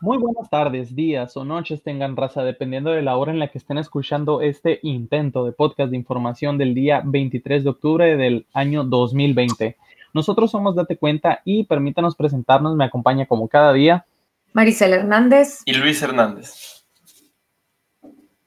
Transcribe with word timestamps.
Muy 0.00 0.18
buenas 0.18 0.50
tardes, 0.50 0.94
días 0.94 1.36
o 1.38 1.44
noches 1.44 1.82
tengan 1.82 2.16
raza, 2.16 2.44
dependiendo 2.44 2.90
de 2.90 3.00
la 3.00 3.16
hora 3.16 3.32
en 3.32 3.38
la 3.38 3.48
que 3.48 3.56
estén 3.56 3.78
escuchando 3.78 4.42
este 4.42 4.78
intento 4.82 5.44
de 5.44 5.52
podcast 5.52 5.90
de 5.90 5.96
información 5.96 6.58
del 6.58 6.74
día 6.74 7.00
23 7.02 7.64
de 7.64 7.70
octubre 7.70 8.16
del 8.16 8.46
año 8.52 8.84
2020. 8.84 9.76
Nosotros 10.12 10.50
somos 10.50 10.76
Date 10.76 10.98
Cuenta 10.98 11.40
y 11.44 11.64
permítanos 11.64 12.14
presentarnos, 12.14 12.76
me 12.76 12.84
acompaña 12.84 13.24
como 13.24 13.48
cada 13.48 13.72
día. 13.72 14.04
Maricel 14.52 14.92
Hernández. 14.92 15.62
Y 15.64 15.72
Luis 15.72 16.02
Hernández. 16.02 16.84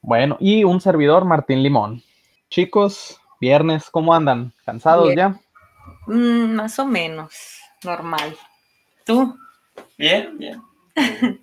Bueno, 0.00 0.36
y 0.38 0.62
un 0.62 0.80
servidor, 0.80 1.24
Martín 1.24 1.64
Limón. 1.64 2.02
Chicos, 2.48 3.20
viernes, 3.40 3.90
¿cómo 3.90 4.14
andan? 4.14 4.52
¿Cansados 4.64 5.14
ya? 5.16 5.40
Mm, 6.06 6.54
más 6.54 6.78
o 6.78 6.86
menos, 6.86 7.60
normal. 7.82 8.36
¿Tú? 9.04 9.36
Bien, 9.98 10.38
bien. 10.38 10.69
Eh, 10.96 11.38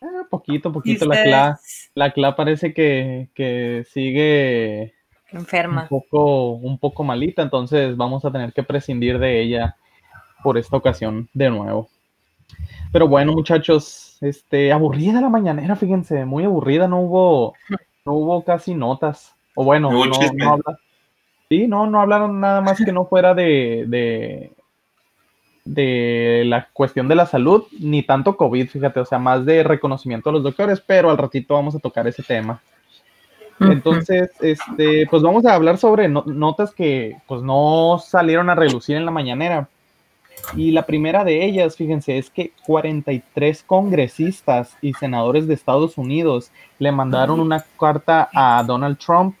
poquito, 0.30 0.72
poquito. 0.72 1.06
La 1.06 1.22
CLA, 1.22 1.60
la 1.94 2.12
CLA 2.12 2.36
parece 2.36 2.72
que, 2.72 3.28
que, 3.34 3.84
sigue 3.90 4.94
enferma. 5.32 5.82
Un 5.82 5.88
poco, 5.88 6.50
un 6.52 6.78
poco 6.78 7.04
malita, 7.04 7.42
entonces 7.42 7.96
vamos 7.96 8.24
a 8.24 8.32
tener 8.32 8.52
que 8.52 8.62
prescindir 8.62 9.18
de 9.18 9.40
ella 9.40 9.76
por 10.42 10.58
esta 10.58 10.76
ocasión 10.76 11.28
de 11.34 11.50
nuevo. 11.50 11.88
Pero 12.92 13.08
bueno, 13.08 13.32
muchachos, 13.32 14.16
este, 14.20 14.72
aburrida 14.72 15.20
la 15.20 15.28
mañanera, 15.28 15.76
fíjense, 15.76 16.24
muy 16.24 16.44
aburrida, 16.44 16.88
no 16.88 17.00
hubo, 17.00 17.54
no 18.04 18.12
hubo 18.12 18.44
casi 18.44 18.74
notas. 18.74 19.34
O 19.54 19.64
bueno, 19.64 19.90
no, 19.90 20.06
no, 20.06 20.14
sí, 21.48 21.66
no, 21.66 21.86
no 21.86 22.00
hablaron 22.00 22.40
nada 22.40 22.60
más 22.60 22.78
que 22.78 22.92
no 22.92 23.06
fuera 23.06 23.34
de, 23.34 23.84
de, 23.88 24.52
de 25.68 26.44
la 26.46 26.68
cuestión 26.72 27.08
de 27.08 27.14
la 27.14 27.26
salud, 27.26 27.64
ni 27.78 28.02
tanto 28.02 28.36
COVID, 28.36 28.68
fíjate, 28.70 29.00
o 29.00 29.04
sea, 29.04 29.18
más 29.18 29.44
de 29.44 29.62
reconocimiento 29.62 30.30
a 30.30 30.32
los 30.32 30.42
doctores, 30.42 30.80
pero 30.80 31.10
al 31.10 31.18
ratito 31.18 31.54
vamos 31.54 31.74
a 31.74 31.78
tocar 31.78 32.08
ese 32.08 32.22
tema. 32.22 32.62
Entonces, 33.60 34.30
este, 34.40 35.06
pues 35.10 35.22
vamos 35.22 35.44
a 35.44 35.54
hablar 35.54 35.76
sobre 35.76 36.08
notas 36.08 36.72
que 36.72 37.16
pues 37.26 37.42
no 37.42 38.00
salieron 38.02 38.48
a 38.48 38.54
relucir 38.54 38.96
en 38.96 39.04
la 39.04 39.10
mañanera. 39.10 39.68
Y 40.56 40.70
la 40.70 40.86
primera 40.86 41.24
de 41.24 41.44
ellas, 41.44 41.76
fíjense, 41.76 42.16
es 42.16 42.30
que 42.30 42.52
43 42.64 43.62
congresistas 43.64 44.74
y 44.80 44.94
senadores 44.94 45.46
de 45.48 45.54
Estados 45.54 45.98
Unidos 45.98 46.50
le 46.78 46.92
mandaron 46.92 47.40
una 47.40 47.62
carta 47.78 48.30
a 48.32 48.62
Donald 48.64 48.96
Trump 48.98 49.34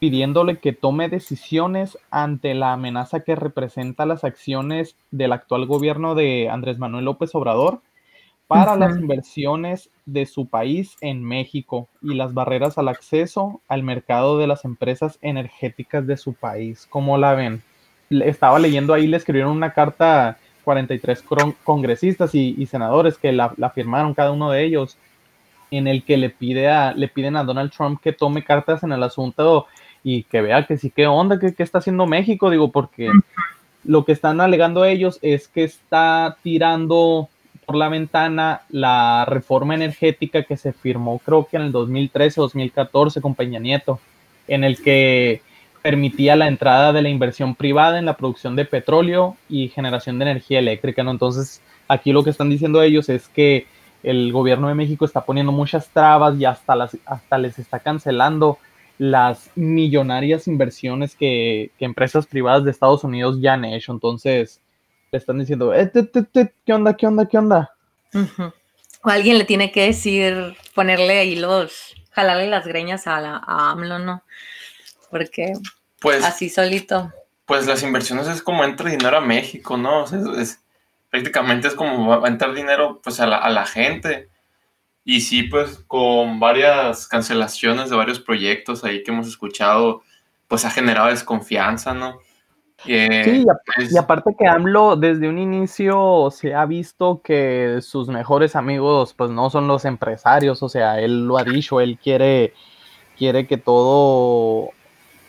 pidiéndole 0.00 0.58
que 0.58 0.72
tome 0.72 1.08
decisiones 1.08 1.98
ante 2.10 2.54
la 2.54 2.72
amenaza 2.72 3.20
que 3.20 3.36
representa 3.36 4.06
las 4.06 4.24
acciones 4.24 4.96
del 5.10 5.32
actual 5.32 5.66
gobierno 5.66 6.14
de 6.14 6.48
Andrés 6.48 6.78
Manuel 6.78 7.04
López 7.04 7.34
Obrador 7.34 7.80
para 8.46 8.74
las 8.74 8.98
inversiones 8.98 9.90
de 10.06 10.26
su 10.26 10.48
país 10.48 10.96
en 11.02 11.22
México 11.22 11.86
y 12.02 12.14
las 12.14 12.34
barreras 12.34 12.78
al 12.78 12.88
acceso 12.88 13.60
al 13.68 13.84
mercado 13.84 14.38
de 14.38 14.48
las 14.48 14.64
empresas 14.64 15.18
energéticas 15.22 16.04
de 16.06 16.16
su 16.16 16.32
país. 16.32 16.88
¿Cómo 16.90 17.16
la 17.16 17.34
ven? 17.34 17.62
Estaba 18.08 18.58
leyendo 18.58 18.92
ahí, 18.92 19.06
le 19.06 19.18
escribieron 19.18 19.52
una 19.52 19.72
carta 19.72 20.38
43 20.64 21.24
congresistas 21.62 22.34
y, 22.34 22.66
senadores 22.66 23.18
que 23.18 23.32
la, 23.32 23.52
la, 23.56 23.70
firmaron 23.70 24.14
cada 24.14 24.32
uno 24.32 24.50
de 24.50 24.64
ellos, 24.64 24.96
en 25.70 25.86
el 25.86 26.02
que 26.04 26.16
le, 26.16 26.30
pide 26.30 26.68
a, 26.68 26.92
le 26.92 27.06
piden 27.06 27.36
a 27.36 27.44
Donald 27.44 27.70
Trump 27.70 28.00
que 28.02 28.12
tome 28.12 28.42
cartas 28.42 28.82
en 28.82 28.90
el 28.90 29.02
asunto 29.02 29.66
y 30.02 30.24
que 30.24 30.40
vea 30.40 30.66
que 30.66 30.76
sí, 30.76 30.90
qué 30.90 31.06
onda, 31.06 31.38
qué, 31.38 31.54
está 31.58 31.78
haciendo 31.78 32.06
México, 32.06 32.50
digo, 32.50 32.70
porque 32.70 33.10
lo 33.84 34.04
que 34.04 34.12
están 34.12 34.40
alegando 34.40 34.84
ellos 34.84 35.18
es 35.22 35.48
que 35.48 35.64
está 35.64 36.36
tirando 36.42 37.28
por 37.66 37.76
la 37.76 37.88
ventana 37.88 38.62
la 38.68 39.24
reforma 39.26 39.74
energética 39.74 40.42
que 40.42 40.56
se 40.56 40.72
firmó 40.72 41.20
creo 41.24 41.46
que 41.46 41.56
en 41.56 41.64
el 41.64 41.72
2013 41.72 42.40
o 42.40 42.44
2014 42.44 43.20
con 43.20 43.34
Peña 43.34 43.60
Nieto, 43.60 44.00
en 44.48 44.64
el 44.64 44.82
que 44.82 45.42
permitía 45.82 46.36
la 46.36 46.48
entrada 46.48 46.92
de 46.92 47.02
la 47.02 47.08
inversión 47.08 47.54
privada 47.54 47.98
en 47.98 48.06
la 48.06 48.16
producción 48.16 48.56
de 48.56 48.64
petróleo 48.64 49.36
y 49.48 49.68
generación 49.68 50.18
de 50.18 50.24
energía 50.24 50.58
eléctrica, 50.58 51.02
¿no? 51.02 51.10
Entonces, 51.10 51.62
aquí 51.88 52.12
lo 52.12 52.22
que 52.22 52.30
están 52.30 52.50
diciendo 52.50 52.82
ellos 52.82 53.08
es 53.08 53.28
que 53.28 53.66
el 54.02 54.32
gobierno 54.32 54.68
de 54.68 54.74
México 54.74 55.04
está 55.04 55.22
poniendo 55.22 55.52
muchas 55.52 55.88
trabas 55.88 56.38
y 56.38 56.44
hasta, 56.44 56.74
las, 56.74 56.96
hasta 57.06 57.38
les 57.38 57.58
está 57.58 57.80
cancelando 57.80 58.58
las 59.00 59.50
millonarias 59.54 60.46
inversiones 60.46 61.14
que, 61.14 61.70
empresas 61.78 62.26
privadas 62.26 62.64
de 62.64 62.70
Estados 62.70 63.02
Unidos 63.02 63.38
ya 63.40 63.54
han 63.54 63.64
hecho. 63.64 63.92
Entonces, 63.92 64.60
le 65.10 65.18
están 65.18 65.38
diciendo, 65.38 65.72
eh, 65.72 65.90
¿qué 66.66 66.72
onda, 66.74 66.94
qué 66.94 67.06
onda, 67.06 67.26
qué 67.26 67.38
onda? 67.38 67.74
O 69.02 69.08
alguien 69.08 69.38
le 69.38 69.46
tiene 69.46 69.72
que 69.72 69.86
decir, 69.86 70.54
ponerle 70.74 71.18
ahí 71.18 71.36
los, 71.36 71.94
jalarle 72.10 72.46
las 72.48 72.66
greñas 72.66 73.06
a, 73.06 73.22
la, 73.22 73.42
AMLO, 73.46 74.00
¿no? 74.00 74.22
Porque 75.10 75.54
pues, 75.98 76.22
así 76.22 76.50
solito. 76.50 77.10
Pues 77.46 77.66
las 77.66 77.82
inversiones 77.82 78.28
es 78.28 78.42
como 78.42 78.64
entra 78.64 78.90
dinero 78.90 79.16
a 79.16 79.22
México, 79.22 79.78
¿no? 79.78 80.04
es, 80.04 80.60
prácticamente 81.08 81.68
es 81.68 81.74
como 81.74 82.06
va 82.06 82.26
a 82.26 82.30
entrar 82.30 82.52
dinero 82.52 83.00
pues 83.02 83.18
a 83.18 83.26
la, 83.26 83.38
a 83.38 83.48
la 83.48 83.64
gente. 83.64 84.28
Y 85.04 85.20
sí, 85.20 85.44
pues 85.44 85.82
con 85.86 86.40
varias 86.40 87.06
cancelaciones 87.06 87.90
de 87.90 87.96
varios 87.96 88.20
proyectos 88.20 88.84
ahí 88.84 89.02
que 89.02 89.10
hemos 89.10 89.26
escuchado, 89.26 90.02
pues 90.46 90.64
ha 90.64 90.70
generado 90.70 91.08
desconfianza, 91.08 91.94
¿no? 91.94 92.18
Eh, 92.86 93.22
sí, 93.24 93.46
y, 93.92 93.98
aparte 93.98 94.34
que 94.38 94.46
AMLO 94.46 94.96
desde 94.96 95.28
un 95.28 95.38
inicio 95.38 96.30
se 96.30 96.54
ha 96.54 96.64
visto 96.64 97.20
que 97.22 97.80
sus 97.82 98.08
mejores 98.08 98.56
amigos 98.56 99.12
pues 99.12 99.30
no 99.30 99.50
son 99.50 99.68
los 99.68 99.84
empresarios, 99.84 100.62
o 100.62 100.68
sea, 100.68 100.98
él 100.98 101.26
lo 101.26 101.36
ha 101.36 101.44
dicho, 101.44 101.80
él 101.80 101.98
quiere, 102.02 102.54
quiere 103.18 103.46
que 103.46 103.58
todo 103.58 104.70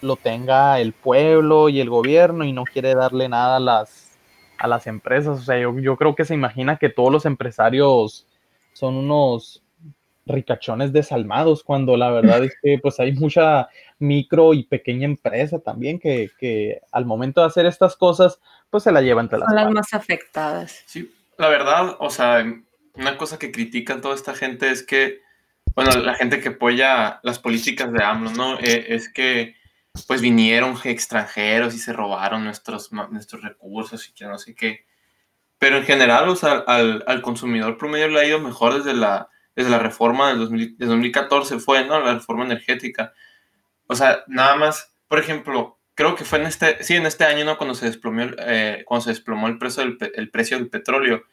lo 0.01 0.15
tenga 0.15 0.79
el 0.79 0.93
pueblo 0.93 1.67
y 1.67 1.81
el 1.81 1.89
gobierno 1.89 2.45
y 2.45 2.53
no 2.53 2.63
quiere 2.63 2.95
darle 2.95 3.27
nada 3.27 3.57
a 3.57 3.59
las, 3.59 4.17
a 4.57 4.67
las 4.67 4.87
empresas, 4.87 5.39
o 5.39 5.43
sea, 5.43 5.59
yo, 5.59 5.77
yo 5.77 5.97
creo 5.97 6.15
que 6.15 6.23
se 6.23 6.33
imagina 6.33 6.77
que 6.77 6.87
todos 6.87 7.11
los 7.11 7.25
empresarios 7.25 8.27
son 8.81 8.95
unos 8.95 9.61
ricachones 10.25 10.91
desalmados, 10.91 11.63
cuando 11.63 11.95
la 11.95 12.09
verdad 12.09 12.43
es 12.43 12.55
que 12.63 12.79
pues 12.81 12.99
hay 12.99 13.11
mucha 13.13 13.69
micro 13.99 14.55
y 14.55 14.63
pequeña 14.63 15.05
empresa 15.05 15.59
también 15.59 15.99
que, 15.99 16.81
al 16.91 17.05
momento 17.05 17.41
de 17.41 17.47
hacer 17.47 17.67
estas 17.67 17.95
cosas, 17.95 18.39
pues 18.71 18.83
se 18.83 18.91
la 18.91 19.03
lleva 19.03 19.21
entre 19.21 19.37
las 19.37 19.47
Son 19.47 19.55
las 19.55 19.71
más 19.71 19.93
afectadas. 19.93 20.81
Sí, 20.87 21.13
la 21.37 21.49
verdad, 21.49 21.95
o 21.99 22.09
sea, 22.09 22.43
una 22.95 23.17
cosa 23.17 23.37
que 23.37 23.51
critican 23.51 24.01
toda 24.01 24.15
esta 24.15 24.33
gente 24.33 24.71
es 24.71 24.81
que, 24.81 25.19
bueno, 25.75 25.91
la 26.01 26.15
gente 26.15 26.41
que 26.41 26.49
apoya 26.49 27.19
las 27.21 27.37
políticas 27.37 27.93
de 27.93 28.03
AMLO, 28.03 28.31
¿no? 28.31 28.59
E, 28.59 28.95
es 28.95 29.09
que 29.09 29.55
pues 30.07 30.21
vinieron 30.21 30.75
extranjeros 30.85 31.75
y 31.75 31.77
se 31.77 31.93
robaron 31.93 32.45
nuestros, 32.45 32.91
nuestros 32.91 33.43
recursos 33.43 34.09
y 34.09 34.13
que 34.13 34.25
no 34.25 34.39
sé 34.39 34.55
qué. 34.55 34.85
Pero 35.61 35.77
en 35.77 35.83
general, 35.83 36.27
o 36.27 36.35
sea, 36.35 36.63
al, 36.66 37.03
al 37.05 37.22
consumidor 37.22 37.77
promedio 37.77 38.07
le 38.07 38.19
ha 38.19 38.25
ido 38.25 38.39
mejor 38.39 38.73
desde 38.73 38.95
la 38.95 39.29
desde 39.55 39.69
la 39.69 39.79
reforma 39.79 40.33
del 40.33 40.75
2014 40.77 41.59
fue, 41.59 41.85
¿no? 41.85 41.99
La 41.99 42.16
reforma 42.16 42.45
energética. 42.45 43.13
O 43.88 43.95
sea, 43.95 44.23
nada 44.27 44.55
más, 44.55 44.95
por 45.07 45.19
ejemplo, 45.19 45.79
creo 45.94 46.16
que 46.16 46.25
fue 46.25 46.39
en 46.39 46.47
este, 46.47 46.83
sí, 46.83 46.95
en 46.95 47.05
este 47.05 47.25
año, 47.25 47.45
¿no? 47.45 47.57
Cuando 47.57 47.75
se 47.75 47.85
desplomó, 47.85 48.22
eh, 48.39 48.83
cuando 48.85 49.03
se 49.03 49.11
desplomó 49.11 49.47
el 49.47 49.57
precio 49.57 49.83
del, 49.83 49.97
el 50.16 50.31
precio 50.31 50.57
del 50.57 50.69
petróleo. 50.69 51.23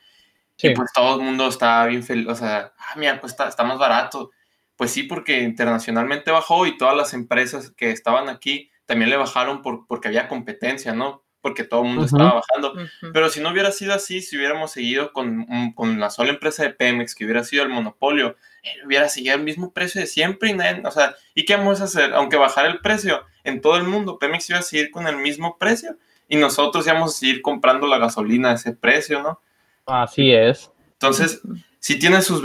Y 0.61 0.71
pues 0.75 0.93
todo 0.93 1.21
el 1.21 1.25
mundo 1.25 1.49
estaba 1.49 1.87
bien 1.87 2.03
feliz, 2.03 2.27
o 2.27 2.35
sea, 2.35 2.73
ah, 2.77 2.95
mira, 2.97 3.21
pues 3.21 3.33
está, 3.33 3.49
está 3.49 3.63
más 3.63 3.79
barato. 3.79 4.33
Pues 4.75 4.91
sí, 4.91 5.05
porque 5.05 5.41
internacionalmente 5.43 6.33
bajó 6.33 6.67
y 6.67 6.77
todas 6.77 6.97
las 6.97 7.15
empresas 7.15 7.71
que 7.71 7.93
estaban 7.93 8.29
aquí 8.29 8.71
también 8.85 9.11
le 9.11 9.17
bajaron 9.17 9.63
por, 9.63 9.87
porque 9.87 10.09
había 10.09 10.29
competencia, 10.29 10.93
¿no? 10.95 11.23
Porque 11.41 11.65
todo 11.65 11.83
el 11.83 11.89
mundo 11.89 12.05
estaba 12.05 12.35
bajando. 12.35 12.75
Pero 13.13 13.29
si 13.31 13.41
no 13.41 13.51
hubiera 13.51 13.71
sido 13.73 13.95
así, 13.95 14.21
si 14.21 14.37
hubiéramos 14.37 14.73
seguido 14.73 15.13
con, 15.13 15.47
con, 15.75 16.01
la 16.01 16.11
sola 16.11 16.31
empresa 16.31 16.65
de 16.65 16.71
Pemex, 16.71 17.15
que 17.15 17.25
hubiera 17.25 17.45
sido 17.45 17.63
el 17.63 17.69
monopolio, 17.69 18.37
eh, 18.63 18.85
hubiera 18.85 19.09
seguido 19.09 19.37
el 19.37 19.43
mismo 19.43 19.73
precio 19.73 20.01
de 20.01 20.07
siempre 20.07 20.51
y 20.51 20.55
nadie, 20.55 20.83
o 20.85 20.91
sea, 20.91 21.15
¿y 21.35 21.45
qué 21.45 21.57
vamos 21.57 21.81
a 21.81 21.85
hacer? 21.85 22.13
Aunque 22.15 22.37
bajara 22.37 22.69
el 22.69 22.81
precio 22.81 23.25
en 23.45 23.61
todo 23.61 23.77
el 23.77 23.85
mundo, 23.85 24.19
Pemex 24.19 24.51
iba 24.51 24.59
a 24.59 24.63
seguir 24.63 24.91
con 24.91 25.07
el 25.07 25.17
mismo 25.17 25.57
precio 25.59 25.97
y 26.29 26.37
nosotros 26.37 26.87
íbamos 26.87 27.15
a 27.15 27.19
seguir 27.19 27.41
comprando 27.41 27.87
la 27.87 27.99
gasolina 27.99 28.51
a 28.51 28.55
ese 28.55 28.73
precio, 28.73 29.23
¿no? 29.23 29.41
Así 29.87 30.33
es. 30.33 30.71
Entonces, 30.93 31.41
si 31.79 31.99
tiene 31.99 32.21
sus, 32.23 32.43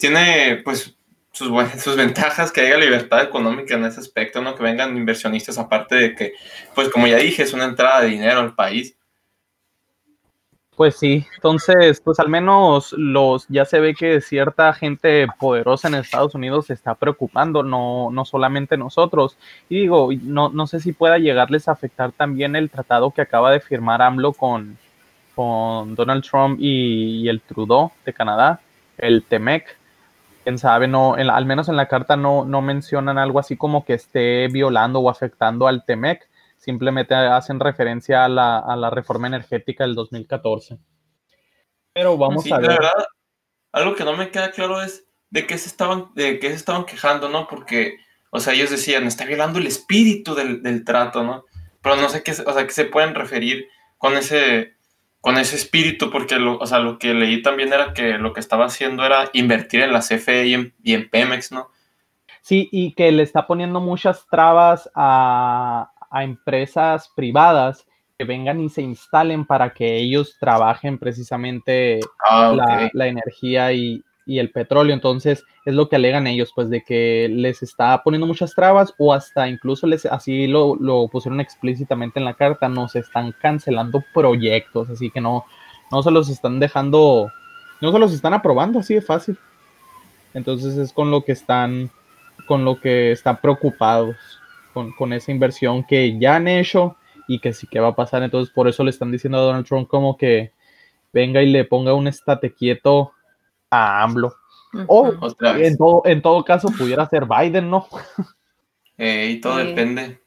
tiene 0.00 0.62
pues 0.64 0.96
sus, 1.34 1.50
sus 1.82 1.96
ventajas, 1.96 2.50
que 2.50 2.62
haya 2.62 2.78
libertad 2.78 3.22
económica 3.22 3.74
en 3.74 3.84
ese 3.84 4.00
aspecto, 4.00 4.40
¿no? 4.40 4.54
Que 4.54 4.62
vengan 4.62 4.96
inversionistas, 4.96 5.58
aparte 5.58 5.96
de 5.96 6.14
que, 6.14 6.32
pues 6.74 6.88
como 6.88 7.06
ya 7.06 7.18
dije, 7.18 7.42
es 7.42 7.52
una 7.52 7.64
entrada 7.64 8.00
de 8.00 8.08
dinero 8.08 8.40
al 8.40 8.54
país. 8.54 8.96
Pues 10.76 10.96
sí, 10.96 11.26
entonces, 11.36 12.00
pues 12.00 12.18
al 12.18 12.28
menos 12.28 12.92
los, 12.94 13.46
ya 13.48 13.64
se 13.64 13.78
ve 13.78 13.94
que 13.94 14.20
cierta 14.20 14.72
gente 14.72 15.26
poderosa 15.38 15.86
en 15.88 15.94
Estados 15.94 16.34
Unidos 16.34 16.66
se 16.66 16.72
está 16.72 16.96
preocupando, 16.96 17.62
no, 17.62 18.10
no 18.10 18.24
solamente 18.24 18.76
nosotros. 18.76 19.36
Y 19.68 19.82
digo, 19.82 20.08
no, 20.22 20.48
no 20.48 20.66
sé 20.66 20.80
si 20.80 20.92
pueda 20.92 21.18
llegarles 21.18 21.68
a 21.68 21.72
afectar 21.72 22.10
también 22.12 22.56
el 22.56 22.70
tratado 22.70 23.12
que 23.12 23.22
acaba 23.22 23.52
de 23.52 23.60
firmar 23.60 24.02
AMLO 24.02 24.32
con, 24.32 24.76
con 25.34 25.94
Donald 25.94 26.24
Trump 26.24 26.58
y, 26.60 27.22
y 27.22 27.28
el 27.28 27.40
Trudeau 27.40 27.92
de 28.04 28.12
Canadá 28.12 28.60
el 28.98 29.24
TEMEC. 29.24 29.76
Quién 30.44 30.58
sabe, 30.58 30.86
no, 30.86 31.14
al 31.14 31.46
menos 31.46 31.68
en 31.68 31.76
la 31.76 31.88
carta 31.88 32.16
no, 32.16 32.44
no 32.44 32.60
mencionan 32.60 33.18
algo 33.18 33.38
así 33.38 33.56
como 33.56 33.84
que 33.84 33.94
esté 33.94 34.46
violando 34.48 35.00
o 35.00 35.10
afectando 35.10 35.66
al 35.66 35.84
TEMEC, 35.86 36.28
simplemente 36.58 37.14
hacen 37.14 37.60
referencia 37.60 38.24
a 38.24 38.28
la, 38.28 38.58
a 38.58 38.76
la 38.76 38.90
reforma 38.90 39.26
energética 39.26 39.84
del 39.84 39.94
2014. 39.94 40.78
Pero 41.94 42.18
vamos 42.18 42.50
a 42.52 42.58
ver. 42.58 42.68
La 42.68 42.74
verdad, 42.74 43.06
algo 43.72 43.94
que 43.94 44.04
no 44.04 44.16
me 44.16 44.30
queda 44.30 44.50
claro 44.50 44.82
es 44.82 45.06
de 45.30 45.46
qué 45.46 45.56
se 45.58 45.68
estaban, 45.68 46.10
de 46.14 46.38
qué 46.38 46.50
se 46.50 46.56
estaban 46.56 46.84
quejando, 46.84 47.28
¿no? 47.28 47.48
Porque, 47.48 47.96
o 48.30 48.38
sea, 48.38 48.52
ellos 48.52 48.70
decían, 48.70 49.06
está 49.06 49.24
violando 49.24 49.58
el 49.58 49.66
espíritu 49.66 50.34
del, 50.34 50.62
del 50.62 50.84
trato, 50.84 51.22
¿no? 51.22 51.44
Pero 51.82 51.96
no 51.96 52.08
sé 52.08 52.22
qué, 52.22 52.32
o 52.32 52.52
sea, 52.52 52.66
qué 52.66 52.72
se 52.72 52.84
pueden 52.84 53.14
referir 53.14 53.68
con 53.98 54.16
ese, 54.16 54.73
con 55.24 55.38
ese 55.38 55.56
espíritu, 55.56 56.10
porque 56.10 56.38
lo, 56.38 56.58
o 56.58 56.66
sea, 56.66 56.80
lo 56.80 56.98
que 56.98 57.14
leí 57.14 57.40
también 57.40 57.72
era 57.72 57.94
que 57.94 58.18
lo 58.18 58.34
que 58.34 58.40
estaba 58.40 58.66
haciendo 58.66 59.06
era 59.06 59.30
invertir 59.32 59.80
en 59.80 59.90
la 59.90 60.00
CFE 60.00 60.48
y 60.48 60.52
en, 60.52 60.74
y 60.82 60.92
en 60.92 61.08
Pemex, 61.08 61.50
¿no? 61.50 61.70
Sí, 62.42 62.68
y 62.70 62.92
que 62.92 63.10
le 63.10 63.22
está 63.22 63.46
poniendo 63.46 63.80
muchas 63.80 64.26
trabas 64.30 64.90
a, 64.94 65.90
a 66.10 66.24
empresas 66.24 67.10
privadas 67.16 67.86
que 68.18 68.26
vengan 68.26 68.60
y 68.60 68.68
se 68.68 68.82
instalen 68.82 69.46
para 69.46 69.72
que 69.72 69.96
ellos 69.96 70.36
trabajen 70.38 70.98
precisamente 70.98 72.00
ah, 72.28 72.90
la, 72.92 73.06
energía 73.06 73.72
y, 73.72 74.04
el 74.26 74.50
petróleo. 74.50 74.94
Entonces, 74.94 75.44
es 75.64 75.74
lo 75.74 75.88
que 75.88 75.96
alegan 75.96 76.26
ellos, 76.26 76.52
pues 76.54 76.70
de 76.70 76.82
que 76.82 77.28
les 77.30 77.62
está 77.62 78.02
poniendo 78.02 78.26
muchas 78.26 78.54
trabas 78.54 78.94
o 78.98 79.12
hasta 79.12 79.48
incluso 79.48 79.86
les, 79.86 80.06
así 80.06 80.46
lo, 80.46 80.76
lo 80.76 81.08
pusieron 81.08 81.40
explícitamente 81.40 82.18
en 82.18 82.24
la 82.24 82.34
carta, 82.34 82.68
nos 82.68 82.96
están 82.96 83.34
cancelando 83.40 84.02
proyectos, 84.12 84.90
así 84.90 85.10
que 85.10 85.20
no, 85.20 85.44
no 85.90 86.02
se 86.02 86.10
los 86.10 86.28
están 86.28 86.60
dejando, 86.60 87.30
no 87.80 87.92
se 87.92 87.98
los 87.98 88.12
están 88.12 88.34
aprobando 88.34 88.78
así 88.78 88.94
de 88.94 89.02
fácil. 89.02 89.38
Entonces 90.32 90.76
es 90.76 90.92
con 90.92 91.10
lo 91.10 91.24
que 91.24 91.32
están, 91.32 91.90
con 92.46 92.64
lo 92.64 92.80
que 92.80 93.12
están 93.12 93.40
preocupados, 93.40 94.16
con, 94.72 94.92
con 94.92 95.12
esa 95.12 95.30
inversión 95.30 95.84
que 95.84 96.18
ya 96.18 96.36
han 96.36 96.48
hecho 96.48 96.96
y 97.28 97.38
que 97.38 97.52
sí 97.52 97.66
que 97.66 97.80
va 97.80 97.88
a 97.88 97.96
pasar. 97.96 98.22
Entonces, 98.22 98.52
por 98.52 98.68
eso 98.68 98.84
le 98.84 98.90
están 98.90 99.12
diciendo 99.12 99.38
a 99.38 99.42
Donald 99.42 99.66
Trump 99.66 99.88
como 99.88 100.16
que 100.16 100.52
venga 101.12 101.42
y 101.42 101.50
le 101.50 101.64
ponga 101.64 101.94
un 101.94 102.08
estate 102.08 102.52
quieto 102.52 103.12
a 103.74 104.02
AMLO. 104.02 104.34
O 104.88 105.12
en 105.40 105.76
todo, 105.76 106.02
en 106.04 106.22
todo 106.22 106.44
caso 106.44 106.68
pudiera 106.68 107.08
ser 107.08 107.26
Biden, 107.26 107.70
¿no? 107.70 107.88
Eh, 108.96 109.30
y 109.30 109.40
todo 109.40 109.56
depende. 109.56 110.20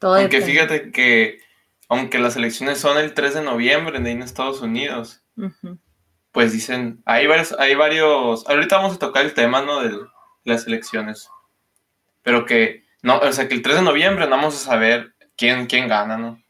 aunque 0.00 0.40
fíjate 0.42 0.92
que, 0.92 1.40
aunque 1.88 2.18
las 2.18 2.36
elecciones 2.36 2.78
son 2.78 2.98
el 2.98 3.14
3 3.14 3.34
de 3.34 3.42
noviembre 3.42 3.96
en 3.96 4.22
Estados 4.22 4.60
Unidos, 4.60 5.22
pues 6.32 6.52
dicen, 6.52 7.02
hay 7.04 7.26
varios, 7.26 7.54
hay 7.58 7.74
varios, 7.74 8.46
ahorita 8.48 8.76
vamos 8.76 8.96
a 8.96 8.98
tocar 8.98 9.24
el 9.24 9.34
tema, 9.34 9.62
¿no? 9.62 9.80
De 9.80 9.98
las 10.44 10.66
elecciones. 10.66 11.30
Pero 12.22 12.44
que, 12.44 12.84
no, 13.02 13.18
o 13.18 13.32
sea, 13.32 13.48
que 13.48 13.54
el 13.54 13.62
3 13.62 13.76
de 13.76 13.82
noviembre 13.82 14.24
no 14.26 14.36
vamos 14.36 14.54
a 14.54 14.70
saber 14.70 15.14
quién, 15.36 15.66
quién 15.66 15.88
gana, 15.88 16.16
¿no? 16.16 16.42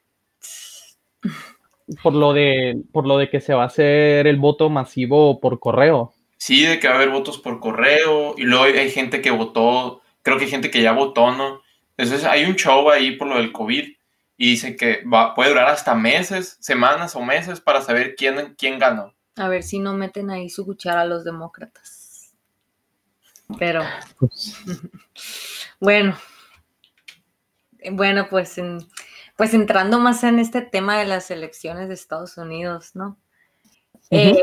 Por 2.02 2.14
lo, 2.14 2.32
de, 2.32 2.82
por 2.92 3.06
lo 3.06 3.16
de 3.18 3.30
que 3.30 3.40
se 3.40 3.54
va 3.54 3.62
a 3.62 3.66
hacer 3.66 4.26
el 4.26 4.36
voto 4.36 4.68
masivo 4.68 5.40
por 5.40 5.58
correo. 5.58 6.12
Sí, 6.36 6.64
de 6.64 6.78
que 6.78 6.86
va 6.86 6.94
a 6.94 6.96
haber 6.96 7.10
votos 7.10 7.38
por 7.38 7.60
correo 7.60 8.34
y 8.36 8.42
luego 8.42 8.64
hay 8.64 8.90
gente 8.90 9.20
que 9.20 9.30
votó, 9.30 10.02
creo 10.22 10.38
que 10.38 10.44
hay 10.44 10.50
gente 10.50 10.70
que 10.70 10.82
ya 10.82 10.92
votó, 10.92 11.32
¿no? 11.32 11.62
Entonces 11.96 12.24
hay 12.24 12.44
un 12.44 12.54
show 12.54 12.90
ahí 12.90 13.12
por 13.12 13.26
lo 13.28 13.36
del 13.36 13.52
COVID 13.52 13.88
y 14.36 14.50
dicen 14.50 14.76
que 14.76 15.02
va, 15.04 15.34
puede 15.34 15.50
durar 15.50 15.68
hasta 15.68 15.94
meses, 15.94 16.56
semanas 16.60 17.16
o 17.16 17.22
meses 17.22 17.60
para 17.60 17.80
saber 17.80 18.14
quién, 18.16 18.54
quién 18.56 18.78
ganó. 18.78 19.12
A 19.36 19.48
ver 19.48 19.64
si 19.64 19.80
no 19.80 19.94
meten 19.94 20.30
ahí 20.30 20.48
su 20.48 20.64
cuchara 20.64 21.02
a 21.02 21.06
los 21.06 21.24
demócratas. 21.24 22.34
Pero, 23.58 23.82
pues. 24.18 24.56
bueno, 25.80 26.16
bueno, 27.92 28.28
pues, 28.28 28.56
pues 29.38 29.54
entrando 29.54 30.00
más 30.00 30.24
en 30.24 30.40
este 30.40 30.62
tema 30.62 30.98
de 30.98 31.04
las 31.04 31.30
elecciones 31.30 31.86
de 31.86 31.94
Estados 31.94 32.36
Unidos, 32.38 32.96
¿no? 32.96 33.16
Eh, 34.10 34.34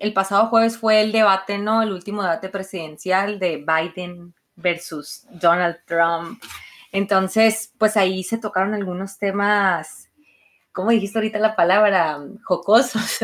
el 0.00 0.12
pasado 0.12 0.48
jueves 0.48 0.76
fue 0.76 1.02
el 1.02 1.12
debate, 1.12 1.56
¿no? 1.58 1.84
El 1.84 1.92
último 1.92 2.20
debate 2.20 2.48
presidencial 2.48 3.38
de 3.38 3.64
Biden 3.64 4.34
versus 4.56 5.24
Donald 5.30 5.76
Trump. 5.86 6.42
Entonces, 6.90 7.72
pues 7.78 7.96
ahí 7.96 8.24
se 8.24 8.38
tocaron 8.38 8.74
algunos 8.74 9.18
temas, 9.18 10.10
¿cómo 10.72 10.90
dijiste 10.90 11.18
ahorita 11.18 11.38
la 11.38 11.54
palabra? 11.54 12.18
Jocosos. 12.42 13.18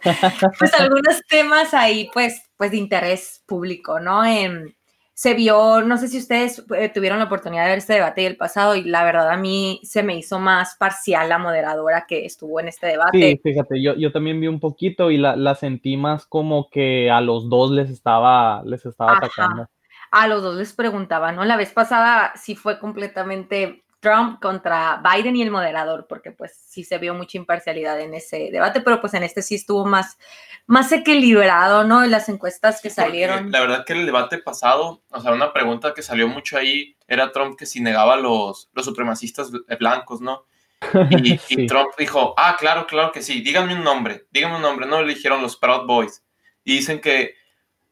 pues 0.60 0.74
algunos 0.74 1.20
temas 1.28 1.74
ahí, 1.74 2.08
pues, 2.14 2.40
pues 2.56 2.70
de 2.70 2.76
interés 2.76 3.42
público, 3.46 3.98
¿no? 3.98 4.24
En, 4.24 4.77
se 5.18 5.34
vio, 5.34 5.82
no 5.82 5.98
sé 5.98 6.06
si 6.06 6.18
ustedes 6.18 6.64
eh, 6.76 6.90
tuvieron 6.90 7.18
la 7.18 7.24
oportunidad 7.24 7.64
de 7.64 7.70
ver 7.70 7.78
este 7.78 7.94
debate 7.94 8.22
y 8.22 8.26
el 8.26 8.36
pasado, 8.36 8.76
y 8.76 8.84
la 8.84 9.02
verdad 9.02 9.28
a 9.30 9.36
mí 9.36 9.80
se 9.82 10.04
me 10.04 10.16
hizo 10.16 10.38
más 10.38 10.76
parcial 10.76 11.28
la 11.28 11.38
moderadora 11.38 12.06
que 12.06 12.24
estuvo 12.24 12.60
en 12.60 12.68
este 12.68 12.86
debate. 12.86 13.18
Sí, 13.18 13.40
fíjate, 13.42 13.82
yo, 13.82 13.96
yo 13.96 14.12
también 14.12 14.40
vi 14.40 14.46
un 14.46 14.60
poquito 14.60 15.10
y 15.10 15.16
la, 15.16 15.34
la 15.34 15.56
sentí 15.56 15.96
más 15.96 16.24
como 16.24 16.70
que 16.70 17.10
a 17.10 17.20
los 17.20 17.48
dos 17.48 17.72
les 17.72 17.90
estaba, 17.90 18.62
les 18.64 18.86
estaba 18.86 19.16
atacando. 19.16 19.68
A 20.12 20.28
los 20.28 20.40
dos 20.40 20.54
les 20.54 20.72
preguntaba, 20.72 21.32
¿no? 21.32 21.44
La 21.44 21.56
vez 21.56 21.72
pasada 21.72 22.32
sí 22.36 22.54
fue 22.54 22.78
completamente 22.78 23.82
Trump 24.00 24.40
contra 24.40 25.02
Biden 25.02 25.36
y 25.36 25.42
el 25.42 25.50
moderador, 25.50 26.06
porque 26.08 26.30
pues 26.30 26.52
sí 26.54 26.84
se 26.84 26.98
vio 26.98 27.14
mucha 27.14 27.36
imparcialidad 27.36 28.00
en 28.00 28.14
ese 28.14 28.50
debate, 28.52 28.80
pero 28.80 29.00
pues 29.00 29.14
en 29.14 29.24
este 29.24 29.42
sí 29.42 29.56
estuvo 29.56 29.84
más, 29.84 30.18
más 30.66 30.92
equilibrado, 30.92 31.84
¿no? 31.84 32.04
En 32.04 32.10
las 32.10 32.28
encuestas 32.28 32.80
que 32.80 32.90
salieron. 32.90 33.50
la 33.50 33.60
verdad 33.60 33.84
que 33.84 33.94
el 33.94 34.06
debate 34.06 34.38
pasado, 34.38 35.02
o 35.10 35.20
sea, 35.20 35.32
una 35.32 35.52
pregunta 35.52 35.94
que 35.94 36.02
salió 36.02 36.28
mucho 36.28 36.56
ahí 36.56 36.96
era 37.08 37.32
Trump 37.32 37.58
que 37.58 37.66
si 37.66 37.80
negaba 37.80 38.16
los, 38.16 38.70
los 38.72 38.84
supremacistas 38.84 39.50
blancos, 39.78 40.20
¿no? 40.20 40.44
Y, 41.48 41.66
Trump 41.66 41.90
dijo, 41.98 42.34
ah, 42.36 42.56
claro, 42.58 42.86
claro 42.86 43.10
que 43.10 43.22
sí, 43.22 43.40
díganme 43.40 43.74
un 43.74 43.82
nombre, 43.82 44.26
díganme 44.30 44.56
un 44.56 44.62
nombre, 44.62 44.86
no 44.86 45.02
le 45.02 45.14
dijeron 45.14 45.42
los 45.42 45.56
Proud 45.56 45.86
Boys. 45.86 46.24
Y 46.62 46.76
dicen 46.76 47.00
que, 47.00 47.34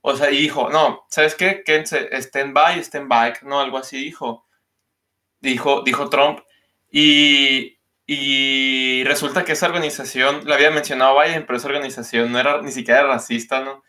o 0.03 0.15
sea, 0.15 0.31
y 0.31 0.37
dijo, 0.37 0.71
no, 0.71 1.05
¿sabes 1.09 1.35
qué? 1.35 1.65
Quédense, 1.65 2.09
stand 2.19 2.53
by, 2.53 2.79
stand 2.79 3.09
back, 3.09 3.43
no, 3.43 3.61
algo 3.61 3.79
así 3.79 3.97
dijo 3.97 4.46
dijo, 5.51 5.83
dijo 5.83 6.09
Trump. 6.09 6.41
Y, 6.91 7.79
y 8.07 9.05
resulta 9.05 9.45
que 9.45 9.53
esa 9.53 9.67
organización, 9.67 10.43
la 10.45 10.55
había 10.55 10.71
mencionado 10.71 11.19
Biden, 11.21 11.47
pero 11.47 11.59
esa 11.59 11.69
organización 11.69 12.33
no 12.33 12.39
era 12.39 12.63
ni 12.63 12.73
siquiera 12.73 13.03
racista, 13.05 13.61
¿no? 13.61 13.83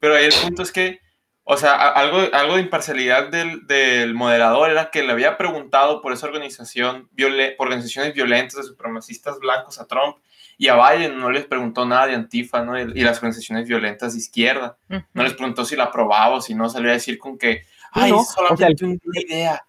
Pero 0.00 0.16
ahí 0.16 0.26
el 0.26 0.34
punto 0.42 0.62
es 0.62 0.72
que, 0.72 1.00
o 1.44 1.56
sea, 1.56 1.74
algo, 1.74 2.20
algo 2.32 2.56
de 2.56 2.62
imparcialidad 2.62 3.28
del, 3.28 3.66
del 3.66 4.14
moderador 4.14 4.70
era 4.70 4.90
que 4.90 5.02
le 5.02 5.12
había 5.12 5.36
preguntado 5.36 6.02
por 6.02 6.12
esa 6.12 6.26
organización, 6.26 7.08
por 7.56 7.66
organizaciones 7.66 8.12
violentas 8.12 8.56
de 8.56 8.62
supremacistas 8.64 9.38
blancos 9.38 9.80
a 9.80 9.86
Trump, 9.86 10.16
y 10.56 10.68
a 10.68 10.76
Biden 10.76 11.18
no 11.18 11.30
les 11.30 11.46
preguntó 11.46 11.84
nada 11.84 12.06
de 12.06 12.14
Antifa, 12.14 12.62
¿no? 12.62 12.78
Y, 12.78 13.02
las 13.02 13.18
organizaciones 13.18 13.66
violentas 13.66 14.12
de 14.12 14.20
izquierda. 14.20 14.76
No 15.12 15.22
les 15.22 15.34
preguntó 15.34 15.64
si 15.64 15.74
la 15.74 15.84
aprobaba 15.84 16.36
o 16.36 16.40
si 16.40 16.54
no, 16.54 16.68
salió 16.68 16.90
a 16.90 16.94
decir 16.94 17.18
con 17.18 17.36
que, 17.38 17.64
ay, 17.92 18.12
solamente 18.34 18.84
una 18.84 19.20
idea. 19.20 19.64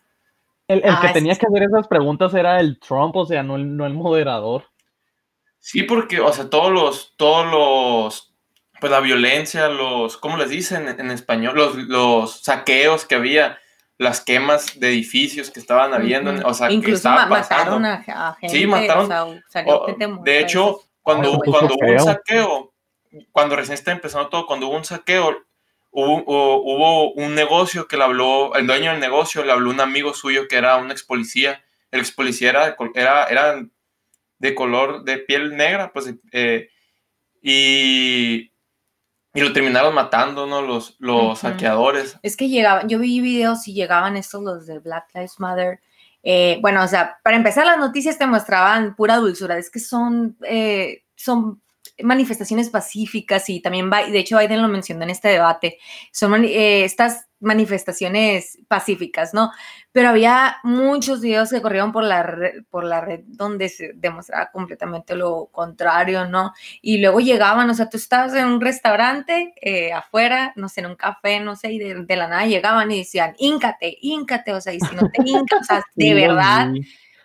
El, 0.67 0.81
que 0.81 0.89
ah, 0.89 1.11
tenía 1.13 1.35
que 1.35 1.45
hacer 1.45 1.63
esas 1.63 1.87
preguntas 1.87 2.33
era 2.33 2.59
el 2.59 2.79
Trump, 2.79 3.15
o 3.15 3.25
sea, 3.25 3.43
no 3.43 3.55
el, 3.55 3.77
no 3.77 3.85
el 3.85 3.93
moderador. 3.93 4.65
Sí, 5.59 5.83
porque, 5.83 6.19
o 6.19 6.31
sea, 6.33 6.49
todos 6.49 6.71
los, 6.71 7.13
todos 7.17 7.45
los, 7.45 8.35
pues 8.79 8.91
la 8.91 8.99
violencia, 8.99 9.67
los, 9.67 10.17
¿cómo 10.17 10.37
les 10.37 10.49
dicen 10.49 10.87
en, 10.87 11.11
español? 11.11 11.55
Los, 11.55 11.75
los 11.75 12.41
saqueos 12.41 13.05
que 13.05 13.15
había, 13.15 13.59
las 13.97 14.21
quemas 14.21 14.79
de 14.79 14.89
edificios 14.89 15.51
que 15.51 15.59
estaban 15.59 15.93
habiendo, 15.93 16.31
o 16.47 16.53
sea, 16.53 16.67
que 16.67 16.91
estaban 16.91 17.29
mataron 17.29 17.85
a, 17.85 18.37
gente. 18.39 18.55
Sí, 18.55 18.67
mataron. 18.67 19.43
de 20.23 20.39
hecho, 20.39 20.81
cuando, 21.01 21.39
cuando 21.39 21.75
hubo 21.75 21.91
un 21.91 21.99
saqueo, 21.99 22.73
cuando 23.31 23.55
recién 23.55 23.75
está 23.75 23.91
empezando 23.91 24.29
todo, 24.29 24.45
cuando 24.47 24.67
hubo 24.67 24.77
un 24.77 24.85
saqueo, 24.85 25.45
hubo, 25.95 27.13
un 27.13 27.35
negocio 27.35 27.87
que 27.87 27.97
le 27.97 28.03
habló, 28.03 28.53
el 28.55 28.67
dueño 28.67 28.91
del 28.91 28.99
negocio 28.99 29.43
le 29.43 29.51
habló 29.51 29.69
un 29.69 29.79
amigo 29.79 30.13
suyo 30.13 30.47
que 30.47 30.57
era 30.57 30.77
un 30.77 30.91
ex 30.91 31.03
policía. 31.03 31.63
El 31.91 32.01
ex 32.01 32.11
policía 32.11 32.49
era, 32.49 33.25
era, 33.25 33.65
de 34.37 34.55
color, 34.55 35.03
de 35.03 35.17
piel 35.19 35.55
negra, 35.55 35.93
pues, 35.93 36.13
eh, 36.31 36.69
y, 37.41 38.51
y 39.33 39.41
lo 39.41 39.53
terminaron 39.53 39.93
matando, 39.93 40.45
¿no? 40.45 40.61
Los, 40.61 40.95
los 40.99 41.39
saqueadores. 41.39 42.17
Es 42.23 42.35
que 42.35 42.49
llegaban, 42.49 42.89
yo 42.89 42.99
vi 42.99 43.21
videos 43.21 43.67
y 43.67 43.73
llegaban 43.73 44.17
estos, 44.17 44.43
los 44.43 44.65
de 44.65 44.79
Black 44.79 45.07
Lives 45.13 45.39
Matter. 45.39 45.79
Eh, 46.23 46.57
bueno, 46.61 46.83
o 46.83 46.87
sea, 46.87 47.19
para 47.23 47.37
empezar, 47.37 47.65
las 47.65 47.77
noticias 47.77 48.17
te 48.17 48.25
mostraban 48.27 48.95
pura 48.95 49.17
dulzura. 49.17 49.57
Es 49.57 49.69
que 49.69 49.79
son, 49.79 50.37
eh, 50.43 51.03
son 51.15 51.61
manifestaciones 52.03 52.69
pacíficas 52.69 53.49
y 53.49 53.61
también, 53.61 53.89
de 53.89 54.19
hecho 54.19 54.37
Biden 54.37 54.61
lo 54.61 54.67
mencionó 54.67 55.03
en 55.03 55.09
este 55.09 55.29
debate, 55.29 55.77
son 56.11 56.43
eh, 56.43 56.83
estas 56.83 57.27
manifestaciones 57.39 58.57
pacíficas, 58.67 59.33
¿no? 59.33 59.51
Pero 59.91 60.09
había 60.09 60.57
muchos 60.63 61.21
videos 61.21 61.51
que 61.51 61.61
corrieron 61.61 61.91
por 61.91 62.03
la 62.03 62.23
red, 62.23 62.63
por 62.69 62.83
la 62.83 63.01
red 63.01 63.21
donde 63.25 63.69
se 63.69 63.91
demostraba 63.93 64.51
completamente 64.51 65.15
lo 65.15 65.47
contrario, 65.51 66.27
¿no? 66.27 66.53
Y 66.81 66.97
luego 66.97 67.19
llegaban, 67.19 67.69
o 67.69 67.73
sea, 67.73 67.89
tú 67.89 67.97
estabas 67.97 68.33
en 68.33 68.47
un 68.47 68.61
restaurante 68.61 69.53
eh, 69.61 69.93
afuera, 69.93 70.53
no 70.55 70.69
sé, 70.69 70.81
en 70.81 70.87
un 70.87 70.95
café, 70.95 71.39
no 71.39 71.55
sé, 71.55 71.71
y 71.71 71.79
de, 71.79 72.15
la 72.15 72.27
nada 72.27 72.45
llegaban 72.45 72.91
y 72.91 72.99
decían, 72.99 73.35
íncate, 73.37 73.97
íncate, 74.01 74.53
o 74.53 74.59
sea, 74.59 74.73
y 74.73 74.79
si 74.79 74.95
no 74.95 75.09
te 75.09 75.21
incas, 75.23 75.61
o 75.61 75.63
sea, 75.63 75.83
de 75.95 76.13
verdad, 76.13 76.73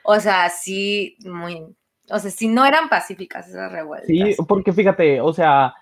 o 0.02 0.20
sea, 0.20 0.50
sí, 0.50 1.16
muy, 1.24 1.64
o 2.10 2.18
sea, 2.18 2.30
si 2.30 2.48
no 2.48 2.64
eran 2.64 2.88
pacíficas 2.88 3.48
esas 3.48 3.70
revueltas. 3.70 4.08
Sí, 4.08 4.36
porque 4.46 4.72
fíjate, 4.72 5.20
o 5.20 5.32
sea, 5.32 5.74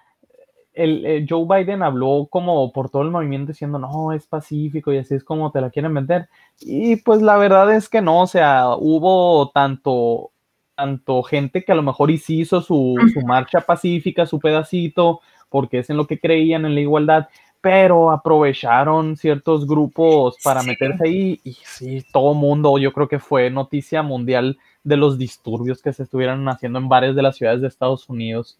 el, 0.78 1.26
Joe 1.28 1.46
Biden 1.46 1.82
habló 1.82 2.28
como 2.30 2.72
por 2.72 2.90
todo 2.90 3.02
el 3.02 3.10
movimiento 3.10 3.52
diciendo, 3.52 3.78
no, 3.78 4.12
es 4.12 4.26
pacífico 4.26 4.92
y 4.92 4.98
así 4.98 5.14
es 5.14 5.24
como 5.24 5.50
te 5.50 5.60
la 5.60 5.70
quieren 5.70 5.92
vender. 5.92 6.28
Y 6.60 6.96
pues 6.96 7.20
la 7.20 7.36
verdad 7.36 7.74
es 7.74 7.88
que 7.88 8.00
no, 8.00 8.22
o 8.22 8.26
sea, 8.26 8.68
hubo 8.76 9.50
tanto, 9.50 10.30
tanto 10.74 11.22
gente 11.24 11.64
que 11.64 11.72
a 11.72 11.74
lo 11.74 11.82
mejor 11.82 12.10
hizo 12.10 12.60
su, 12.60 12.96
su 13.12 13.20
marcha 13.26 13.60
pacífica, 13.60 14.26
su 14.26 14.38
pedacito, 14.38 15.20
porque 15.48 15.80
es 15.80 15.90
en 15.90 15.96
lo 15.96 16.06
que 16.06 16.20
creían 16.20 16.64
en 16.64 16.74
la 16.74 16.80
igualdad, 16.80 17.28
pero 17.60 18.10
aprovecharon 18.10 19.16
ciertos 19.16 19.66
grupos 19.66 20.36
para 20.42 20.62
meterse 20.62 21.04
ahí 21.04 21.40
y 21.42 21.54
sí, 21.64 22.04
todo 22.12 22.34
mundo, 22.34 22.78
yo 22.78 22.92
creo 22.92 23.08
que 23.08 23.18
fue 23.18 23.50
noticia 23.50 24.02
mundial 24.02 24.58
de 24.84 24.96
los 24.96 25.18
disturbios 25.18 25.82
que 25.82 25.92
se 25.92 26.04
estuvieran 26.04 26.48
haciendo 26.48 26.78
en 26.78 26.88
varias 26.88 27.16
de 27.16 27.22
las 27.22 27.36
ciudades 27.36 27.60
de 27.60 27.68
Estados 27.68 28.08
Unidos. 28.08 28.58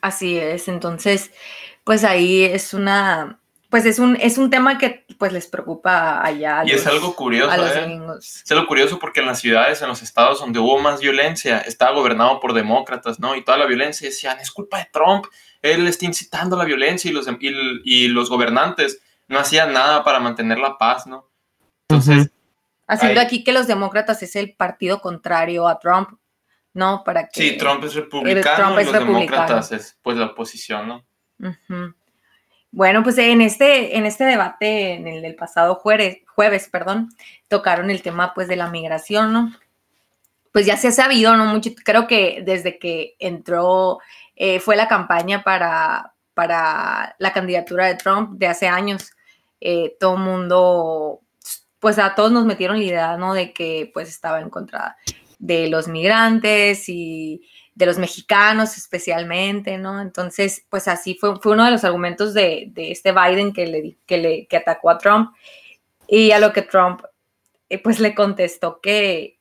así 0.00 0.38
es, 0.38 0.68
entonces, 0.68 1.32
pues 1.84 2.04
ahí 2.04 2.44
es 2.44 2.72
una, 2.74 3.38
pues 3.72 3.86
es 3.86 3.98
un, 3.98 4.16
es 4.16 4.36
un 4.36 4.50
tema 4.50 4.76
que 4.76 5.06
pues 5.16 5.32
les 5.32 5.46
preocupa 5.46 6.22
allá. 6.22 6.62
y 6.66 6.72
es 6.72 6.86
algo 6.86 7.16
curioso, 7.16 7.56
¿eh? 7.68 7.98
Es 8.20 8.52
algo 8.52 8.66
curioso 8.66 8.98
porque 8.98 9.20
en 9.20 9.26
las 9.26 9.40
ciudades, 9.40 9.80
en 9.80 9.88
los 9.88 10.02
estados 10.02 10.40
donde 10.40 10.58
hubo 10.58 10.78
más 10.78 11.00
violencia, 11.00 11.58
estaba 11.60 11.92
gobernado 11.92 12.38
por 12.38 12.52
demócratas, 12.52 13.18
¿no? 13.18 13.34
Y 13.34 13.42
toda 13.42 13.56
la 13.56 13.64
violencia 13.64 14.06
decían, 14.06 14.38
es 14.40 14.50
culpa 14.50 14.76
de 14.76 14.90
Trump, 14.92 15.24
él 15.62 15.88
está 15.88 16.04
incitando 16.04 16.54
la 16.54 16.66
violencia 16.66 17.10
y 17.10 17.14
los, 17.14 17.26
y, 17.40 18.08
los 18.08 18.28
gobernantes 18.28 19.00
no 19.26 19.38
hacían 19.38 19.72
nada 19.72 20.04
para 20.04 20.20
mantener 20.20 20.58
la 20.58 20.76
paz, 20.76 21.06
¿no? 21.06 21.30
Entonces... 21.88 22.30
Haciendo 22.86 23.22
aquí 23.22 23.42
que 23.42 23.54
los 23.54 23.66
demócratas 23.66 24.22
es 24.22 24.36
el 24.36 24.52
partido 24.54 25.00
contrario 25.00 25.66
a 25.66 25.78
Trump, 25.78 26.10
¿no? 26.74 27.02
Para 27.06 27.26
que... 27.26 27.40
Sí, 27.40 27.56
Trump 27.56 27.82
es 27.84 27.94
republicano 27.94 28.78
y 28.78 28.84
los 28.84 28.92
demócratas 28.92 29.72
es 29.72 29.98
pues 30.02 30.18
la 30.18 30.26
oposición, 30.26 30.88
¿no? 30.88 31.06
Bueno, 32.72 33.02
pues 33.02 33.18
en 33.18 33.42
este, 33.42 33.98
en 33.98 34.06
este 34.06 34.24
debate, 34.24 34.94
en 34.94 35.06
el 35.06 35.34
pasado 35.34 35.74
jueves, 35.74 36.20
jueves, 36.34 36.70
perdón, 36.70 37.10
tocaron 37.48 37.90
el 37.90 38.00
tema 38.00 38.32
pues 38.34 38.48
de 38.48 38.56
la 38.56 38.70
migración, 38.70 39.30
¿no? 39.30 39.52
Pues 40.52 40.64
ya 40.64 40.78
se 40.78 40.88
ha 40.88 40.92
sabido, 40.92 41.36
¿no? 41.36 41.44
Mucho, 41.46 41.70
creo 41.84 42.06
que 42.06 42.42
desde 42.44 42.78
que 42.78 43.14
entró 43.18 43.98
eh, 44.36 44.58
fue 44.58 44.76
la 44.76 44.88
campaña 44.88 45.42
para, 45.44 46.14
para 46.32 47.14
la 47.18 47.32
candidatura 47.34 47.86
de 47.86 47.96
Trump 47.96 48.38
de 48.38 48.46
hace 48.46 48.68
años. 48.68 49.12
Eh, 49.60 49.96
todo 50.00 50.16
mundo, 50.16 51.20
pues 51.78 51.98
a 51.98 52.14
todos 52.14 52.32
nos 52.32 52.46
metieron 52.46 52.78
la 52.78 52.84
idea, 52.84 53.16
¿no? 53.18 53.34
De 53.34 53.52
que 53.52 53.90
pues 53.92 54.08
estaba 54.08 54.40
en 54.40 54.48
contra 54.48 54.96
de 55.38 55.68
los 55.68 55.88
migrantes 55.88 56.88
y 56.88 57.42
de 57.74 57.86
los 57.86 57.98
mexicanos 57.98 58.76
especialmente, 58.76 59.78
¿no? 59.78 60.00
Entonces, 60.00 60.66
pues 60.68 60.88
así 60.88 61.16
fue, 61.18 61.40
fue 61.40 61.52
uno 61.52 61.64
de 61.64 61.70
los 61.70 61.84
argumentos 61.84 62.34
de, 62.34 62.72
este 62.76 63.12
Biden 63.12 63.52
que 63.52 63.66
le, 63.66 63.96
que 64.06 64.18
le 64.18 64.46
que 64.46 64.56
atacó 64.58 64.90
a 64.90 64.98
Trump 64.98 65.34
y 66.06 66.32
a 66.32 66.38
lo 66.38 66.52
que 66.52 66.62
Trump 66.62 67.02
eh, 67.70 67.78
pues 67.78 68.00
le 68.00 68.14
contestó 68.14 68.80
que, 68.82 69.38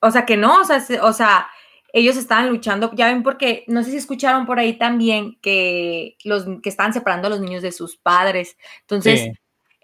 o 0.00 0.10
sea, 0.10 0.26
que 0.26 0.36
no, 0.36 0.60
o 0.60 0.64
sea, 0.64 0.84
o 1.02 1.12
sea, 1.12 1.48
ellos 1.92 2.16
estaban 2.16 2.48
luchando, 2.48 2.90
ya 2.94 3.06
ven 3.06 3.22
porque, 3.22 3.64
no 3.68 3.84
sé 3.84 3.90
si 3.90 3.98
escucharon 3.98 4.46
por 4.46 4.58
ahí 4.58 4.78
también 4.78 5.38
que 5.40 6.16
los 6.24 6.46
que 6.62 6.68
estaban 6.68 6.92
separando 6.92 7.28
a 7.28 7.30
los 7.30 7.40
niños 7.40 7.62
de 7.62 7.70
sus 7.70 7.96
padres. 7.96 8.56
Entonces, 8.80 9.28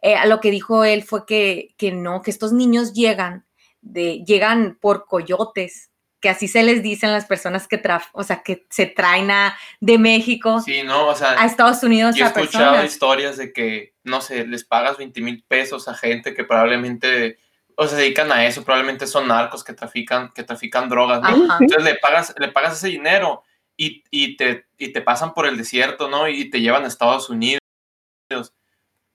eh, 0.03 0.15
a 0.17 0.27
lo 0.27 0.41
que 0.41 0.51
dijo 0.51 0.85
él 0.85 1.05
fue 1.05 1.27
que, 1.27 1.75
que 1.77 1.93
no, 1.93 2.23
que 2.23 2.31
estos 2.31 2.53
niños 2.53 2.95
llegan, 2.95 3.47
de, 3.83 4.25
llegan 4.25 4.79
por 4.81 5.07
coyotes, 5.07 5.88
que 6.21 6.29
así 6.29 6.49
se 6.49 6.63
les 6.63 6.83
dicen 6.83 7.13
las 7.13 7.27
personas 7.27 7.69
que 7.69 7.81
o 8.13 8.23
sea, 8.25 8.43
que 8.43 8.67
se 8.71 8.87
traen 8.87 9.31
a, 9.31 9.57
de 9.81 9.99
México 9.99 10.61
sí, 10.61 10.83
no, 10.83 11.07
o 11.07 11.15
sea, 11.15 11.41
a 11.41 11.47
Estados 11.47 11.83
Unidos. 11.83 12.17
Yo 12.17 12.25
he 12.25 12.29
escuchado 12.29 12.85
historias 12.85 13.37
de 13.37 13.53
que, 13.53 13.95
no 14.05 14.21
sé, 14.21 14.47
les 14.47 14.65
pagas 14.65 14.99
20 14.99 15.21
mil 15.21 15.45
pesos 15.47 15.89
a 15.89 15.95
gente 15.95 16.35
que 16.35 16.45
probablemente 16.45 17.39
o 17.81 17.87
se 17.87 17.95
dedican 17.95 18.33
a 18.33 18.45
eso, 18.45 18.65
probablemente 18.65 19.07
son 19.07 19.29
narcos 19.29 19.63
que 19.63 19.73
trafican, 19.73 20.33
que 20.35 20.43
trafican 20.43 20.89
drogas, 20.89 21.23
Entonces 21.61 21.85
le 21.85 21.95
pagas, 21.95 22.35
le 22.37 22.49
pagas 22.49 22.77
ese 22.77 22.89
dinero 22.89 23.45
y, 23.77 24.03
y, 24.11 24.37
te, 24.37 24.67
y 24.77 24.89
te 24.89 25.01
pasan 25.01 25.33
por 25.33 25.47
el 25.47 25.57
desierto, 25.57 26.11
¿no? 26.11 26.27
Y 26.27 26.51
te 26.51 26.61
llevan 26.61 26.83
a 26.83 26.89
Estados 26.89 27.31
Unidos. 27.31 27.61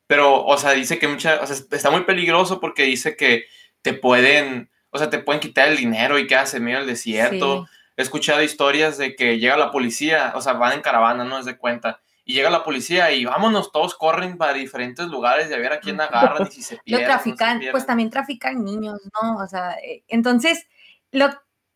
Pero, 0.07 0.45
o 0.45 0.57
sea, 0.57 0.72
dice 0.72 0.98
que 0.98 1.10
mucha, 1.10 1.41
o 1.41 1.45
sea, 1.45 1.57
está 1.72 1.91
muy 1.91 2.05
peligroso 2.05 2.62
porque 2.62 2.83
dice 2.83 3.17
que 3.17 3.48
te 3.81 3.93
pueden, 3.93 4.72
o 4.93 5.00
sea, 5.00 5.09
te 5.09 5.17
pueden 5.17 5.41
quitar 5.41 5.67
el 5.67 5.77
dinero 5.77 6.19
y 6.19 6.27
quedas 6.27 6.53
en 6.53 6.63
medio 6.63 6.77
del 6.77 6.88
desierto. 6.88 7.67
He 7.97 8.03
escuchado 8.03 8.43
historias 8.43 8.97
de 9.00 9.15
que 9.15 9.39
llega 9.39 9.57
la 9.57 9.71
policía, 9.71 10.33
o 10.35 10.41
sea, 10.41 10.53
van 10.53 10.73
en 10.73 10.81
caravana, 10.81 11.25
no 11.25 11.39
es 11.39 11.45
de 11.45 11.57
cuenta, 11.57 12.00
y 12.23 12.33
llega 12.33 12.51
la 12.51 12.63
policía 12.63 13.12
y 13.12 13.25
vámonos, 13.25 13.71
todos 13.71 13.95
corren 13.95 14.38
para 14.38 14.53
diferentes 14.53 15.07
lugares 15.07 15.50
y 15.50 15.53
a 15.53 15.57
ver 15.57 15.73
a 15.73 15.79
quién 15.79 16.00
agarran 16.00 16.47
y 16.47 16.51
si 16.51 16.62
se 16.63 16.77
pierden. 16.77 17.07
Lo 17.07 17.13
trafican, 17.13 17.62
pues 17.71 17.88
también 17.88 18.12
trafican 18.12 18.63
niños, 18.63 19.00
¿no? 19.21 19.38
O 19.38 19.47
sea, 19.47 19.73
eh, 19.83 20.03
entonces, 20.07 20.67
lo, 21.12 21.29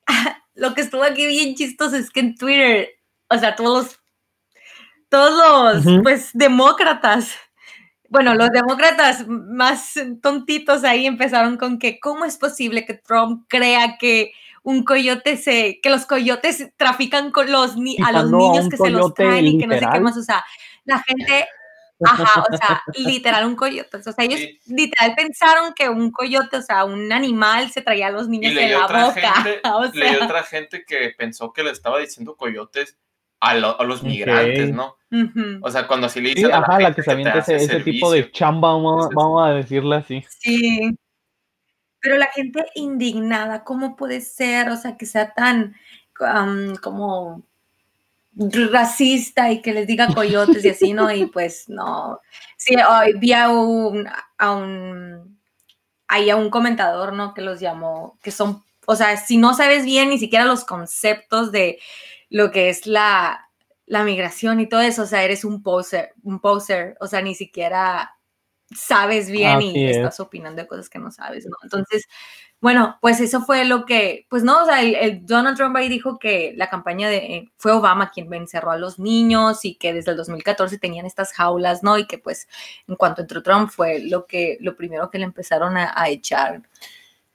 lo 0.54 0.76
que 0.76 0.82
estuvo 0.82 1.04
aquí 1.04 1.26
bien 1.26 1.56
chistoso 1.56 1.96
es 1.96 2.12
que 2.12 2.20
en 2.20 2.38
Twitter, 2.38 2.90
o 3.30 3.38
sea, 3.40 3.56
todos 3.56 3.88
los, 3.88 4.00
todos 5.10 5.84
los, 5.86 6.04
pues, 6.04 6.30
demócratas, 6.34 7.32
bueno, 8.10 8.36
los 8.36 8.50
demócratas 8.52 9.28
más 9.28 9.94
tontitos 10.22 10.84
ahí 10.84 11.06
empezaron 11.06 11.58
con 11.58 11.80
que, 11.80 12.00
¿cómo 12.00 12.26
es 12.26 12.38
posible 12.38 12.86
que 12.86 12.94
Trump 12.94 13.46
crea 13.48 13.98
que 13.98 14.32
un 14.64 14.84
coyote 14.84 15.38
se, 15.38 15.80
que 15.82 15.90
los 15.90 16.06
coyotes 16.06 16.72
trafican 16.76 17.32
con 17.32 17.50
los 17.52 17.76
a 18.06 18.12
los 18.12 18.32
niños 18.32 18.68
que 18.70 18.78
se 18.78 18.90
los 18.90 19.14
traen 19.14 19.48
y 19.48 19.58
que 19.58 19.66
no 19.66 19.80
sé 19.80 19.86
qué 19.94 20.00
más, 20.02 20.18
o 20.18 20.24
sea, 20.24 20.44
la 20.84 21.02
gente, 21.04 21.48
ajá, 22.04 22.44
o 22.52 22.58
sea, 22.58 22.84
literal 22.96 23.46
un 23.46 23.56
coyote, 23.56 23.96
o 23.98 24.02
sea, 24.02 24.14
ellos 24.18 24.42
literal 24.66 25.16
pensaron 25.16 25.74
que 25.74 25.88
un 25.88 26.12
coyote, 26.12 26.58
o 26.58 26.62
sea, 26.62 26.84
un 26.84 27.14
animal 27.14 27.72
se 27.72 27.82
traía 27.82 28.08
a 28.08 28.12
los 28.12 28.28
niños 28.28 28.54
en 28.58 28.72
la 28.72 28.88
boca. 28.88 29.34
Gente, 29.36 29.62
o 29.74 29.92
sea. 29.92 30.26
otra 30.26 30.44
gente 30.44 30.84
que 30.86 31.14
pensó 31.18 31.54
que 31.54 31.64
le 31.64 31.72
estaba 31.72 32.00
diciendo 32.00 32.36
coyotes 32.36 32.98
a, 33.40 33.56
los 33.56 34.04
migrantes, 34.04 34.74
¿no? 34.74 34.96
O 35.62 35.72
sea, 35.72 35.88
cuando 35.88 36.08
así 36.08 36.22
le 36.22 36.34
dicen 36.34 36.52
a 36.54 36.80
la, 36.80 36.94
que 36.94 37.04
se 37.04 37.12
avienta 37.12 37.40
ese, 37.40 37.80
tipo 37.82 38.12
de 38.12 38.32
chamba, 38.32 38.74
vamos, 38.74 39.10
vamos 39.14 39.48
a 39.48 39.54
decirle 39.54 39.98
así. 39.98 40.26
Sí. 40.30 40.98
Pero 42.00 42.18
la 42.18 42.28
gente 42.28 42.66
indignada, 42.76 43.64
¿cómo 43.64 43.96
puede 43.96 44.22
ser? 44.22 44.70
O 44.70 44.78
sea, 44.78 44.98
que 44.98 45.06
sea 45.06 45.34
tan 45.34 45.76
como 46.82 47.44
racista 48.72 49.52
y 49.52 49.62
que 49.62 49.74
les 49.74 49.88
diga 49.88 50.14
coyotes 50.14 50.64
y 50.64 50.70
así, 50.70 50.94
¿no? 50.94 51.12
Y 51.12 51.26
pues 51.34 51.70
no. 51.70 52.20
Sí, 52.56 52.76
hoy 52.76 53.14
vi 53.18 53.34
a 53.34 53.50
un, 53.50 54.08
a 54.38 54.52
un, 54.52 55.40
ahí 56.08 56.30
a 56.30 56.36
un 56.36 56.50
comentador, 56.50 57.14
¿no? 57.14 57.34
Que 57.34 57.42
los 57.42 57.60
llamó, 57.60 58.18
que 58.22 58.32
son, 58.32 58.64
o 58.86 58.96
sea, 58.96 59.18
si 59.18 59.38
no 59.38 59.54
sabes 59.54 59.86
bien 59.86 60.10
ni 60.10 60.18
siquiera 60.18 60.46
los 60.46 60.66
conceptos 60.66 61.52
de 61.52 61.80
lo 62.30 62.52
que 62.52 62.70
es 62.70 62.88
la, 62.88 63.50
la 63.86 64.04
migración 64.04 64.60
y 64.60 64.68
todo 64.68 64.82
eso, 64.82 65.04
o 65.04 65.06
sea, 65.06 65.24
eres 65.24 65.44
un 65.46 65.64
poser, 65.64 66.14
un 66.24 66.40
poser, 66.40 66.98
o 67.00 67.08
sea, 67.08 67.22
ni 67.22 67.36
siquiera 67.36 68.14
sabes 68.76 69.32
bien 69.32 69.62
y 69.62 69.90
estás 69.90 70.20
opinando 70.20 70.62
de 70.62 70.68
cosas 70.68 70.90
que 70.90 71.00
no 71.00 71.10
sabes, 71.10 71.46
¿no? 71.46 71.56
Entonces, 71.64 72.06
bueno, 72.60 72.98
pues 73.02 73.20
eso 73.20 73.42
fue 73.42 73.66
lo 73.66 73.86
que, 73.86 74.26
pues 74.30 74.44
no, 74.44 74.64
o 74.64 74.66
sea, 74.66 74.82
el, 74.82 75.26
Donald 75.26 75.56
Trump 75.56 75.76
ahí 75.76 75.88
dijo 75.90 76.18
que 76.18 76.54
la 76.58 76.70
campaña 76.70 77.08
de, 77.08 77.18
eh, 77.18 77.52
fue 77.56 77.72
Obama 77.72 78.10
quien 78.10 78.34
encerró 78.34 78.72
a 78.72 78.78
los 78.78 78.98
niños 78.98 79.64
y 79.64 79.76
que 79.76 79.94
desde 79.94 80.12
el 80.12 80.18
2014 80.18 80.80
tenían 80.80 81.06
estas 81.06 81.34
jaulas, 81.34 81.84
¿no? 81.84 81.98
Y 81.98 82.08
que 82.08 82.18
pues 82.18 82.48
en 82.88 82.96
cuanto 82.96 83.22
entró 83.22 83.44
Trump 83.44 83.70
fue 83.70 84.00
lo 84.00 84.26
que, 84.26 84.58
lo 84.60 84.76
primero 84.76 85.10
que 85.10 85.20
le 85.20 85.26
empezaron 85.26 85.78
a, 85.78 86.10
echar. 86.10 86.62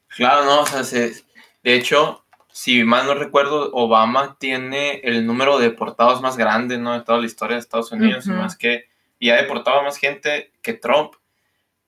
Claro, 0.08 0.44
no, 0.44 0.60
o 0.62 0.66
sea, 0.66 0.82
de 0.82 1.74
hecho, 1.74 2.21
si 2.52 2.84
mal 2.84 3.06
no 3.06 3.14
recuerdo, 3.14 3.70
Obama 3.72 4.36
tiene 4.38 5.00
el 5.02 5.26
número 5.26 5.58
de 5.58 5.70
deportados 5.70 6.20
más 6.20 6.36
grande, 6.36 6.78
¿no? 6.78 6.92
De 6.92 7.00
toda 7.00 7.18
la 7.18 7.26
historia 7.26 7.56
de 7.56 7.60
Estados 7.60 7.90
Unidos, 7.92 8.26
y 8.26 8.30
más 8.30 8.56
que, 8.56 8.84
y 9.18 9.30
ha 9.30 9.36
deportado 9.36 9.80
a 9.80 9.82
más 9.82 9.96
gente 9.96 10.52
que 10.62 10.74
Trump 10.74 11.14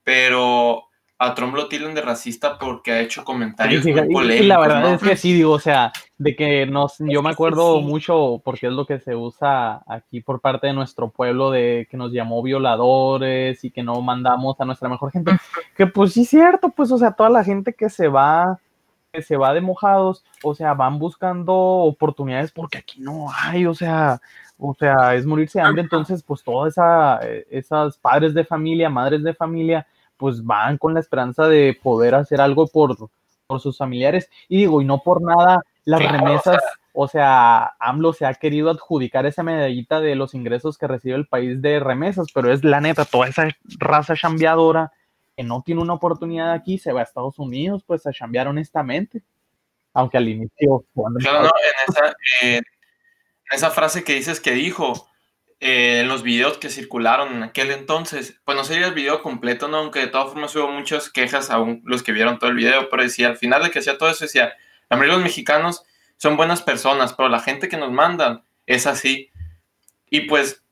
pero 0.05 0.85
a 1.19 1.35
Trump 1.35 1.55
lo 1.55 1.69
tiran 1.69 1.95
de 1.95 2.03
racista 2.03 2.59
porque 2.59 2.93
ha 2.93 3.01
hecho 3.01 3.25
comentarios 3.25 3.83
Sí, 3.83 3.93
muy 3.93 4.13
polémicos. 4.13 4.47
la 4.47 4.61
verdad 4.61 4.81
¿no? 4.83 4.89
es 4.95 5.03
que 5.03 5.17
sí, 5.17 5.33
digo, 5.33 5.53
o 5.53 5.59
sea, 5.59 5.93
de 6.19 6.37
que 6.37 6.67
nos, 6.67 6.97
yo 6.99 7.23
me 7.23 7.31
acuerdo 7.31 7.79
sí. 7.79 7.85
mucho 7.85 8.43
porque 8.45 8.67
es 8.67 8.73
lo 8.73 8.85
que 8.85 8.99
se 9.01 9.17
usa 9.17 9.83
aquí 9.87 10.21
por 10.21 10.41
parte 10.41 10.67
de 10.67 10.73
nuestro 10.75 11.11
pueblo 11.11 11.51
de 11.51 11.89
que 11.91 11.97
nos 11.97 12.13
llamó 12.13 12.43
violadores 12.43 13.65
y 13.65 13.71
que 13.71 13.83
no 13.83 14.01
mandamos 14.03 14.61
a 14.61 14.65
nuestra 14.65 14.89
mejor 14.89 15.13
gente. 15.13 15.33
Que 15.77 15.87
pues 15.87 16.13
sí 16.13 16.25
cierto, 16.25 16.69
pues, 16.71 16.93
o 16.93 16.99
sea, 16.99 17.13
toda 17.13 17.31
la 17.31 17.43
gente 17.45 17.73
que 17.73 17.89
se 17.89 18.09
va, 18.09 18.59
se 19.23 19.37
va 19.37 19.55
de 19.55 19.61
mojados, 19.61 20.25
o 20.43 20.55
sea, 20.55 20.75
van 20.75 20.99
buscando 20.99 21.55
oportunidades 21.55 22.53
porque 22.53 22.79
aquí 22.79 23.01
no 23.01 23.27
hay, 23.33 23.67
o 23.67 23.75
sea, 23.75 24.21
o 24.59 24.75
sea, 24.75 25.15
es 25.15 25.27
morirse 25.27 25.59
de 25.59 25.65
hambre, 25.65 25.83
entonces, 25.83 26.23
pues, 26.23 26.43
todas 26.43 26.73
esa, 26.73 27.21
eh, 27.23 27.47
esas 27.51 27.99
padres 27.99 28.35
de 28.35 28.45
familia, 28.45 28.89
madres 28.89 29.23
de 29.23 29.35
familia, 29.35 29.87
pues 30.17 30.45
van 30.45 30.79
con 30.79 30.95
la 30.95 31.01
esperanza 31.01 31.47
de 31.49 31.79
poder 31.83 32.15
hacer 32.15 32.41
algo 32.41 32.67
por, 32.69 32.97
por 33.47 33.61
sus 33.61 33.77
familiares. 33.77 34.31
Y 34.49 34.59
digo, 34.59 34.81
y 34.81 34.85
no 34.85 34.99
por 34.99 35.23
nada, 35.23 35.61
las 35.85 36.01
remesas, 36.01 36.63
o 36.93 37.09
sea, 37.09 37.75
AMLO 37.81 38.13
se 38.13 38.27
ha 38.27 38.35
querido 38.35 38.71
adjudicar 38.71 39.27
esa 39.27 39.43
medallita 39.43 40.01
de 40.01 40.15
los 40.15 40.35
ingresos 40.35 40.79
que 40.79 40.87
recibe 40.87 41.17
el 41.17 41.27
país 41.27 41.61
de 41.61 41.81
remesas, 41.81 42.29
pero 42.33 42.53
es 42.53 42.63
la 42.65 42.81
neta, 42.81 43.05
toda 43.05 43.27
esa 43.27 43.49
raza 43.79 44.15
chambeadora 44.15 44.93
que 45.37 45.43
no 45.43 45.63
tiene 45.63 45.83
una 45.83 45.95
oportunidad 45.95 46.53
aquí, 46.53 46.79
se 46.79 46.93
va 46.93 47.01
a 47.01 47.05
Estados 47.05 47.39
Unidos, 47.39 47.83
pues 47.87 48.07
a 48.07 48.13
chambear 48.13 48.49
honestamente. 48.49 49.23
Aunque 49.93 50.17
al 50.19 50.29
inicio, 50.29 50.85
cuando 50.95 51.21
Claro, 51.21 51.43
no, 51.43 51.49
en 51.49 51.93
esa, 51.93 52.17
eh, 52.43 52.57
en 52.57 52.63
esa 53.57 53.71
frase 53.71 54.03
que 54.03 54.15
dices 54.15 54.41
que 54.41 54.53
dijo, 54.53 55.09
eh, 55.61 56.01
en 56.01 56.09
los 56.09 56.23
videos 56.23 56.59
que 56.59 56.69
circularon 56.69 57.33
en 57.35 57.43
aquel 57.45 57.71
entonces, 57.71 58.41
pues 58.45 58.57
no 58.57 58.65
sería 58.65 58.89
el 58.89 58.95
video 58.95 59.23
completo, 59.23 59.69
¿no? 59.69 59.79
Aunque 59.79 60.01
de 60.01 60.09
todas 60.09 60.29
formas 60.29 60.55
hubo 60.57 60.71
muchas 60.71 61.11
quejas 61.11 61.51
aún 61.51 61.81
los 61.85 62.03
que 62.03 62.13
vieron 62.13 62.39
todo 62.39 62.51
el 62.51 62.57
video, 62.57 62.91
pero 62.91 63.03
decía, 63.03 63.29
al 63.29 63.37
final 63.37 63.63
de 63.63 63.71
que 63.71 63.79
hacía 63.79 63.97
todo 63.97 64.11
eso, 64.11 64.25
decía, 64.25 64.53
la 64.91 64.97
mayoría 64.97 65.15
de 65.15 65.19
los 65.21 65.29
mexicanos 65.29 65.85
son 66.17 66.37
buenas 66.37 66.61
personas, 66.61 67.15
pero 67.15 67.29
la 67.29 67.41
gente 67.41 67.69
que 67.69 67.77
nos 67.77 67.93
mandan 67.93 68.43
es 68.67 68.87
así. 68.87 69.31
Y 70.11 70.23
pues, 70.23 70.64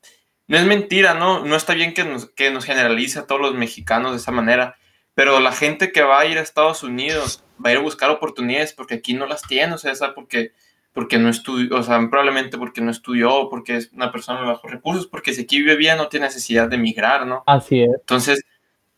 no 0.47 0.57
es 0.57 0.65
mentira, 0.65 1.13
¿no? 1.13 1.45
No 1.45 1.55
está 1.55 1.73
bien 1.73 1.93
que 1.93 2.03
nos, 2.03 2.29
que 2.31 2.51
nos 2.51 2.65
generalice 2.65 3.19
a 3.19 3.27
todos 3.27 3.41
los 3.41 3.55
mexicanos 3.55 4.11
de 4.11 4.17
esa 4.17 4.31
manera, 4.31 4.75
pero 5.13 5.39
la 5.39 5.51
gente 5.51 5.91
que 5.91 6.01
va 6.01 6.19
a 6.19 6.25
ir 6.25 6.37
a 6.37 6.41
Estados 6.41 6.83
Unidos 6.83 7.43
va 7.63 7.69
a 7.69 7.73
ir 7.73 7.79
a 7.79 7.81
buscar 7.81 8.09
oportunidades 8.09 8.73
porque 8.73 8.95
aquí 8.95 9.13
no 9.13 9.25
las 9.25 9.41
tiene, 9.43 9.73
o 9.73 9.77
sea, 9.77 9.91
esa 9.91 10.13
porque 10.13 10.51
porque 10.93 11.17
no 11.17 11.29
estudió, 11.29 11.75
o 11.75 11.83
sea, 11.83 11.97
probablemente 12.07 12.57
porque 12.57 12.79
no 12.79 12.91
estudió, 12.91 13.49
porque 13.49 13.77
es 13.77 13.91
una 13.93 14.11
persona 14.11 14.41
de 14.41 14.47
bajos 14.47 14.71
recursos, 14.71 15.07
porque 15.07 15.33
si 15.33 15.41
aquí 15.41 15.57
vive 15.57 15.75
bien 15.75 15.97
no 15.97 16.07
tiene 16.07 16.27
necesidad 16.27 16.69
de 16.69 16.75
emigrar, 16.75 17.25
¿no? 17.25 17.43
Así 17.47 17.81
es. 17.81 17.89
Entonces, 17.99 18.45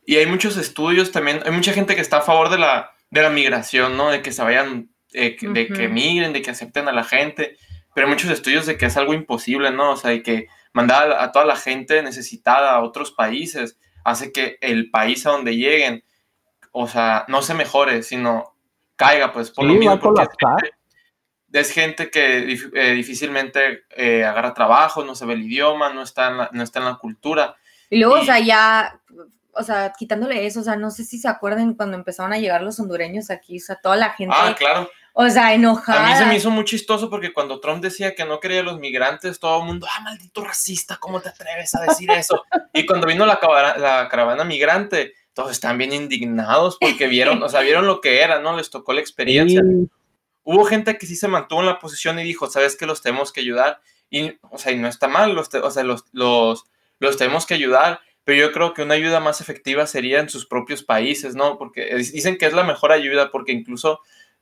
y 0.06 0.18
hay 0.18 0.26
muchos 0.26 0.58
estudios 0.58 1.12
también, 1.12 1.40
hay 1.46 1.52
mucha 1.52 1.72
gente 1.72 1.96
que 1.96 2.02
está 2.02 2.18
a 2.18 2.22
favor 2.22 2.50
de 2.50 2.58
la, 2.58 2.92
de 3.12 3.22
la 3.22 3.30
migración, 3.30 3.96
¿no? 3.96 4.10
De 4.12 4.22
que 4.22 4.34
se 4.34 4.44
vayan, 4.44 4.90
eh, 5.14 5.38
de 5.40 5.68
que 5.68 5.88
migren, 5.88 6.34
de 6.34 6.42
que 6.42 6.52
acepten 6.52 6.90
a 6.90 6.92
la 6.92 7.06
gente, 7.06 7.56
pero 7.94 8.08
hay 8.08 8.14
muchos 8.14 8.30
estudios 8.30 8.66
de 8.66 8.78
que 8.78 8.88
es 8.88 8.98
algo 8.98 9.14
imposible, 9.14 9.72
¿no? 9.72 9.92
O 9.92 9.96
sea, 9.96 10.12
de 10.12 10.22
que 10.22 10.48
mandar 10.76 11.12
a, 11.14 11.32
toda 11.32 11.46
la 11.46 11.56
gente 11.56 12.04
necesitada 12.04 12.74
a 12.74 12.82
otros 12.84 13.12
países 13.12 13.80
hace 14.04 14.34
que 14.34 14.58
el 14.60 14.92
país 14.92 15.26
a 15.26 15.32
donde 15.32 15.56
lleguen, 15.56 16.04
o 16.72 16.86
sea, 16.88 17.24
no 17.30 17.42
se 17.42 17.54
mejore, 17.54 18.04
sino 18.04 18.56
caiga, 18.98 19.32
pues, 19.32 19.52
por 19.52 19.64
Sí, 19.64 19.70
lo 19.72 19.80
mismo, 19.80 19.92
a 19.94 20.00
porque 20.00 20.24
es 20.24 20.28
gente- 20.38 20.76
es 21.54 21.72
gente 21.72 22.12
que 22.12 22.60
eh, 22.74 22.92
difícilmente 22.92 23.86
eh, 23.92 24.26
agarra 24.26 24.54
trabajo, 24.54 25.06
no 25.06 25.16
sabe 25.16 25.34
el 25.36 25.44
idioma, 25.44 25.94
no 25.94 26.02
está 26.02 26.28
en 26.28 26.38
la, 26.40 26.50
no 26.52 26.62
está 26.62 26.80
en 26.80 26.86
la 26.86 26.96
cultura. 26.98 27.56
Y 27.90 27.98
luego, 28.00 28.16
o 28.16 28.26
sea, 28.26 28.40
ya, 28.40 29.00
o 29.54 29.64
sea, 29.64 29.94
quitándole 29.98 30.46
eso, 30.46 30.60
o 30.60 30.64
sea, 30.64 30.76
no 30.76 30.92
sé 30.92 31.06
si 31.06 31.18
se 31.18 31.30
acuerdan 31.30 31.76
cuando 31.76 31.96
empezaron 31.96 32.34
a 32.34 32.38
llegar 32.38 32.62
los 32.62 32.78
hondureños 32.82 33.30
aquí, 33.32 33.58
o 33.58 33.62
sea, 33.62 33.78
toda 33.82 33.96
la 33.96 34.10
gente, 34.10 34.36
Ah, 34.38 34.54
claro. 34.58 34.90
O 35.18 35.30
sea, 35.30 35.54
enojada. 35.54 36.06
A 36.08 36.10
mí 36.12 36.18
se 36.18 36.26
me 36.26 36.36
hizo 36.36 36.52
muy 36.52 36.66
chistoso 36.66 37.10
porque 37.10 37.32
cuando 37.34 37.60
Trump 37.62 37.82
decía 37.82 38.14
que 38.16 38.26
no 38.26 38.40
quería 38.40 38.60
a 38.60 38.64
los 38.64 38.80
migrantes, 38.80 39.40
todo 39.40 39.60
el 39.62 39.66
mundo, 39.66 39.88
ah, 39.90 40.02
maldito 40.02 40.44
racista, 40.44 40.98
¿cómo 40.98 41.22
te 41.22 41.30
atreves 41.30 41.74
a 41.74 41.82
decir 41.84 42.12
eso? 42.12 42.44
y 42.74 42.86
cuando 42.86 43.08
vino 43.08 43.26
la, 43.26 43.40
cabara- 43.40 43.78
la 43.78 44.10
caravana 44.10 44.44
migrante, 44.44 45.14
todos 45.34 45.52
están 45.52 45.78
bien 45.78 45.94
indignados 45.94 46.78
porque 46.80 47.08
vieron, 47.08 47.42
o 47.42 47.50
sea, 47.50 47.62
vieron 47.62 47.88
lo 47.88 48.02
que 48.02 48.22
era, 48.22 48.40
¿no? 48.40 48.56
Les 48.58 48.70
tocó 48.70 48.94
la 48.94 49.02
experiencia. 49.02 49.62
Y- 49.64 49.88
Hubo 50.48 50.64
gente 50.66 50.98
que 51.00 51.08
sí 51.08 51.16
se 51.16 51.28
mantuvo 51.28 51.62
en 51.62 51.66
la 51.66 51.80
posición 51.80 52.20
y 52.20 52.24
dijo, 52.24 52.48
sabes 52.48 52.76
que 52.76 52.86
los 52.86 53.02
tenemos 53.02 53.32
que 53.34 53.40
ayudar. 53.42 53.80
Y, 54.12 54.38
o 54.52 54.58
sea, 54.60 54.72
y 54.72 54.78
no 54.78 54.88
está 54.88 55.08
mal, 55.08 55.34
los, 55.34 55.50
o 55.56 55.72
sea, 55.72 55.84
los, 55.84 56.04
los, 56.12 56.66
los 57.00 57.18
tenemos 57.18 57.48
que 57.48 57.56
ayudar, 57.56 58.00
pero 58.24 58.40
yo 58.40 58.52
creo 58.52 58.74
que 58.76 58.84
una 58.84 58.94
ayuda 58.94 59.20
más 59.20 59.42
efectiva 59.42 59.88
sería 59.88 60.20
en 60.20 60.30
sus 60.30 60.46
propios 60.46 60.84
países, 60.84 61.36
¿no? 61.36 61.58
Porque 61.58 61.96
dicen 61.96 62.38
que 62.38 62.46
es 62.46 62.54
la 62.54 62.64
mejor 62.64 62.92
ayuda, 62.92 63.32
porque 63.32 63.54
incluso 63.54 64.02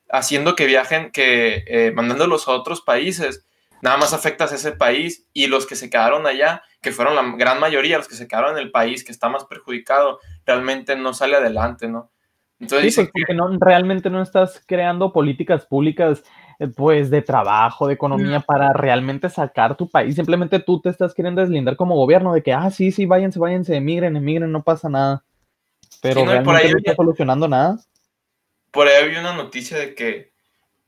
haciendo 0.10 0.56
que 0.56 0.66
viajen, 0.66 1.12
que 1.12 1.64
eh, 1.68 1.92
mandándolos 1.96 2.48
a 2.48 2.52
otros 2.52 2.82
países, 2.82 3.46
nada 3.82 3.98
más 3.98 4.14
afectas 4.14 4.52
a 4.52 4.56
ese 4.56 4.72
país 4.72 5.28
y 5.34 5.48
los 5.48 5.66
que 5.66 5.76
se 5.76 5.90
quedaron 5.90 6.26
allá, 6.26 6.64
que 6.82 6.92
fueron 6.92 7.16
la 7.16 7.36
gran 7.38 7.60
mayoría, 7.60 7.98
los 7.98 8.08
que 8.08 8.16
se 8.16 8.28
quedaron 8.28 8.58
en 8.58 8.64
el 8.64 8.72
país 8.72 9.04
que 9.04 9.12
está 9.12 9.30
más 9.30 9.46
perjudicado, 9.46 10.20
realmente 10.46 10.96
no 10.96 11.14
sale 11.14 11.36
adelante, 11.36 11.88
¿no? 11.88 12.12
Entonces 12.60 12.94
Sí, 12.94 13.02
pues 13.02 13.12
porque 13.14 13.34
no, 13.34 13.58
realmente 13.60 14.10
no 14.10 14.22
estás 14.22 14.64
creando 14.66 15.12
políticas 15.12 15.66
públicas 15.66 16.24
eh, 16.60 16.68
pues 16.68 17.10
de 17.10 17.22
trabajo, 17.22 17.88
de 17.88 17.96
economía 17.96 18.40
No. 18.40 18.44
para 18.46 18.72
realmente 18.74 19.30
sacar 19.30 19.76
tu 19.76 19.90
país. 19.90 20.16
Simplemente 20.16 20.60
tú 20.60 20.80
te 20.80 20.90
estás 20.90 21.14
queriendo 21.14 21.42
deslindar 21.42 21.76
como 21.76 21.96
gobierno 21.96 22.34
de 22.34 22.42
que, 22.44 22.54
ah, 22.54 22.70
sí, 22.70 22.92
sí, 22.92 23.06
váyanse, 23.06 23.40
váyanse, 23.40 23.76
emigren, 23.76 24.16
emigren, 24.16 24.52
no 24.52 24.64
pasa 24.64 24.88
nada. 24.88 25.26
Pero 26.02 26.22
Sí, 26.22 26.26
no, 26.26 26.32
y 26.36 26.36
por 26.44 26.54
realmente 26.54 26.68
ahí 26.68 26.72
no 26.72 26.78
está 26.78 26.96
solucionando 26.96 27.48
nada. 27.48 27.80
Por 28.74 28.88
ahí 28.90 29.04
había 29.04 29.22
una 29.22 29.36
noticia 29.36 29.78
de 29.80 29.96
que, 29.96 30.34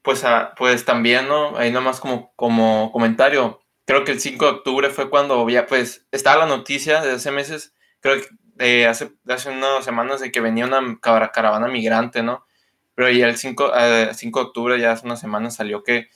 pues, 0.04 0.24
ah, 0.26 0.54
pues 0.58 0.86
también, 0.86 1.28
¿no? 1.30 1.58
Ahí 1.58 1.72
nomás 1.72 2.00
como, 2.02 2.34
como 2.36 2.92
comentario, 2.94 3.62
creo 3.86 4.04
que 4.06 4.14
el 4.14 4.20
5 4.22 4.46
de 4.46 4.52
octubre 4.54 4.90
fue 4.92 5.10
cuando 5.10 5.40
había, 5.42 5.68
pues, 5.68 6.08
estaba 6.12 6.46
la 6.46 6.58
noticia 6.58 7.02
de 7.02 7.14
hace 7.14 7.32
meses, 7.32 7.74
creo 8.02 8.22
que 8.22 8.28
de 8.56 8.88
hace, 8.88 9.12
hace 9.30 9.50
unas 9.52 9.86
semanas 9.86 10.22
de 10.22 10.32
que 10.32 10.42
venía 10.42 10.66
una 10.66 11.00
cara- 11.02 11.32
caravana 11.32 11.68
migrante, 11.68 12.24
¿no? 12.24 12.46
Pero 12.96 13.10
ya 13.12 13.28
el 13.28 13.38
5, 13.38 13.74
eh, 13.78 14.12
5 14.14 14.40
de 14.42 14.46
octubre, 14.48 14.80
ya 14.80 14.92
hace 14.94 15.06
unas 15.06 15.20
semanas 15.20 15.56
salió 15.56 15.84
que 15.84 16.10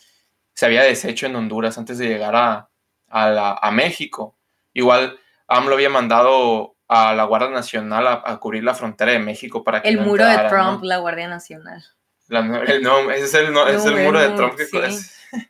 se 0.53 0.65
había 0.65 0.84
deshecho 0.84 1.25
en 1.27 1.36
Honduras 1.36 1.77
antes 1.77 1.97
de 1.97 2.08
llegar 2.08 2.36
a, 2.36 2.69
a, 3.10 3.67
a 3.67 3.71
México. 3.71 4.38
Igual 4.73 5.19
AMLO 5.47 5.75
había 5.75 5.89
mandado 5.89 6.75
a 6.89 7.13
la 7.15 7.23
Guardia 7.23 7.49
Nacional 7.52 8.06
a, 8.08 8.23
a 8.25 8.38
cubrir 8.39 8.63
la 8.63 8.73
frontera 8.73 9.12
de 9.13 9.19
México 9.19 9.63
para 9.63 9.82
que 9.82 9.89
El 9.89 9.97
no 9.97 10.04
muro 10.04 10.25
de 10.25 10.32
entraran, 10.32 10.58
¿no? 10.58 10.67
Trump, 10.71 10.84
la 10.84 10.97
Guardia 10.97 11.28
Nacional. 11.30 11.84
La 12.28 12.41
no- 12.41 12.62
el, 12.62 12.82
no, 12.84 13.10
ese 13.12 13.25
es 13.25 13.34
el, 13.36 13.54
no- 13.54 13.67
es 13.67 13.86
el 13.86 14.04
muro 14.04 14.19
de 14.19 14.30
Trump 14.32 14.56
que 14.56 14.65
sí. 14.65 14.78
es, 14.78 15.15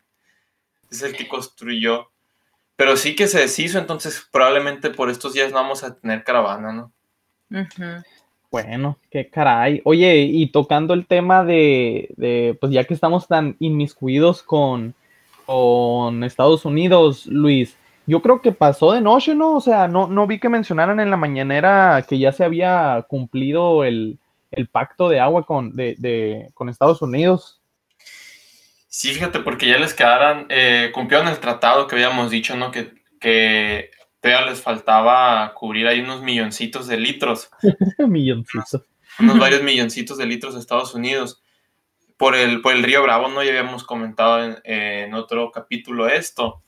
es 0.92 1.02
el 1.02 1.16
que 1.16 1.28
construyó. 1.28 2.12
Pero 2.76 2.96
sí 2.96 3.16
que 3.16 3.28
se 3.28 3.40
deshizo, 3.40 3.78
entonces 3.80 4.28
probablemente 4.32 4.90
por 4.90 5.10
estos 5.10 5.34
días 5.34 5.50
no 5.52 5.56
vamos 5.58 5.84
a 5.84 5.96
tener 5.96 6.24
caravana, 6.24 6.72
¿no? 6.72 6.92
Ujú. 7.52 8.04
Bueno, 8.52 8.98
qué 9.12 9.30
caray. 9.30 9.82
Oye, 9.84 10.18
y 10.22 10.52
tocando 10.52 10.94
el 10.94 11.06
tema 11.06 11.44
de, 11.44 12.10
de, 12.18 12.58
pues 12.60 12.72
ya 12.72 12.84
que 12.86 12.94
estamos 12.94 13.28
tan 13.28 13.56
inmiscuidos 13.60 14.44
con, 14.44 14.96
con 15.46 16.24
Estados 16.24 16.66
Unidos, 16.66 17.26
Luis, 17.28 17.76
yo 18.10 18.22
creo 18.22 18.42
que 18.42 18.52
pasó 18.52 18.92
de 18.94 19.02
noche, 19.02 19.36
¿no? 19.36 19.56
O 19.56 19.62
sea, 19.62 19.88
no, 19.88 20.08
no 20.08 20.26
vi 20.28 20.40
que 20.40 20.50
mencionaran 20.50 21.00
en 21.00 21.12
la 21.12 21.18
mañanera 21.18 22.04
que 22.08 22.18
ya 22.18 22.32
se 22.32 22.44
había 22.44 23.06
cumplido 23.08 23.84
el, 23.84 24.18
el 24.52 24.68
pacto 24.68 25.10
de 25.10 25.20
agua 25.20 25.46
con, 25.46 25.76
de, 25.76 25.96
de- 26.00 26.50
con 26.54 26.70
Estados 26.70 27.02
Unidos. 27.02 27.62
Sí, 28.88 29.10
fíjate, 29.14 29.40
porque 29.42 29.68
ya 29.68 29.78
les 29.78 29.94
quedaran, 29.94 30.48
eh, 30.50 30.90
cumplieron 30.94 31.28
el 31.28 31.40
tratado 31.40 31.88
que 31.88 31.96
habíamos 31.96 32.32
dicho, 32.32 32.56
¿no? 32.56 32.72
Que, 32.72 32.94
que 33.20 33.92
todavía 34.20 34.50
les 34.50 34.62
faltaba 34.62 35.54
cubrir 35.54 35.88
ahí 35.88 36.00
unos 36.02 36.24
milloncitos 36.24 36.88
de 36.88 36.98
litros. 36.98 37.50
Milloncito. 38.00 38.86
unos 39.20 39.38
varios 39.40 39.62
milloncitos 39.62 40.18
de 40.18 40.26
litros 40.26 40.56
de 40.56 40.60
Estados 40.62 40.96
Unidos 40.96 41.44
por 42.18 42.36
el, 42.36 42.62
por 42.62 42.74
el 42.74 42.84
río 42.84 43.04
Bravo, 43.04 43.28
¿no? 43.28 43.44
Ya 43.44 43.50
habíamos 43.52 43.84
comentado 43.84 44.44
en, 44.44 44.58
en 44.64 45.14
otro 45.14 45.52
capítulo 45.52 46.08
esto. 46.08 46.64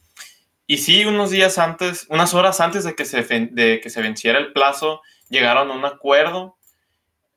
Y 0.72 0.78
sí, 0.78 1.04
unos 1.04 1.32
días 1.32 1.58
antes, 1.58 2.08
unas 2.10 2.34
horas 2.34 2.62
antes 2.62 2.86
de 2.86 2.96
que 2.96 3.04
se, 3.04 3.22
de 3.24 3.82
que 3.82 3.90
se 3.90 4.02
venciera 4.02 4.40
el 4.40 4.54
plazo, 4.54 5.02
llegaron 5.28 5.70
a 5.70 5.74
un 5.74 5.84
acuerdo. 5.84 6.56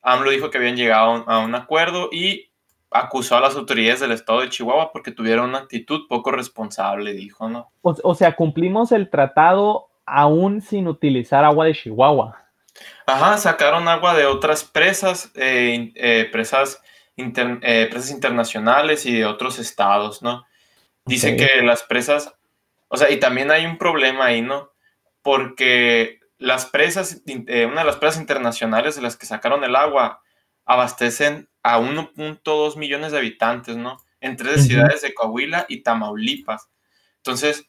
AMLO 0.03 0.31
dijo 0.31 0.51
que 0.51 0.59
habían 0.59 0.77
llegado 0.77 1.29
a 1.29 1.41
un 1.41 1.57
acuerdo 1.57 2.11
y 2.13 2.53
acusó 2.93 3.37
a 3.37 3.41
las 3.41 3.57
autoridades 3.57 3.99
del 3.99 4.13
estado 4.13 4.41
de 4.43 4.51
Chihuahua 4.51 4.93
porque 4.93 5.11
tuvieron 5.11 5.49
una 5.49 5.59
actitud 5.59 6.07
poco 6.09 6.31
responsable, 6.31 7.13
dijo, 7.13 7.49
¿no? 7.49 7.73
O, 7.83 7.97
o 8.05 8.15
sea, 8.15 8.37
cumplimos 8.37 8.93
el 8.93 9.11
tratado 9.11 9.89
aún 10.07 10.61
sin 10.61 10.87
utilizar 10.87 11.45
agua 11.45 11.65
de 11.67 11.75
Chihuahua. 11.75 12.41
Ajá, 13.05 13.37
sacaron 13.39 13.89
agua 13.89 14.15
de 14.15 14.27
otras 14.27 14.63
presas, 14.63 15.33
eh, 15.35 15.91
eh, 15.97 16.29
presas, 16.31 16.81
inter- 17.17 17.59
eh, 17.63 17.89
presas 17.91 18.13
internacionales 18.13 19.05
y 19.07 19.13
de 19.13 19.27
otros 19.27 19.59
estados, 19.59 20.23
¿no? 20.23 20.47
Dice 21.05 21.37
que 21.37 21.63
las 21.63 21.83
presas, 21.83 22.33
o 22.89 22.97
sea, 22.97 23.11
y 23.11 23.19
también 23.19 23.51
hay 23.51 23.67
un 23.67 23.79
problema 23.79 24.27
ahí, 24.27 24.43
¿no? 24.43 24.73
Porque 25.23 26.21
las 26.39 26.67
presas, 26.67 27.23
eh, 27.27 27.67
una 27.67 27.81
de 27.81 27.87
las 27.87 27.97
presas 27.97 28.21
internacionales 28.21 28.97
de 28.97 29.03
las 29.03 29.17
que 29.17 29.27
sacaron 29.27 29.65
el 29.65 29.77
agua, 29.77 30.23
abastecen 30.65 31.49
a 31.63 31.79
1.2 31.79 32.77
millones 32.77 33.13
de 33.13 33.19
habitantes, 33.19 33.77
¿no? 33.77 33.99
En 34.21 34.37
tres 34.37 34.67
ciudades 34.67 35.03
de 35.03 35.15
Coahuila 35.15 35.67
y 35.69 35.83
Tamaulipas. 35.83 36.71
Entonces, 37.17 37.67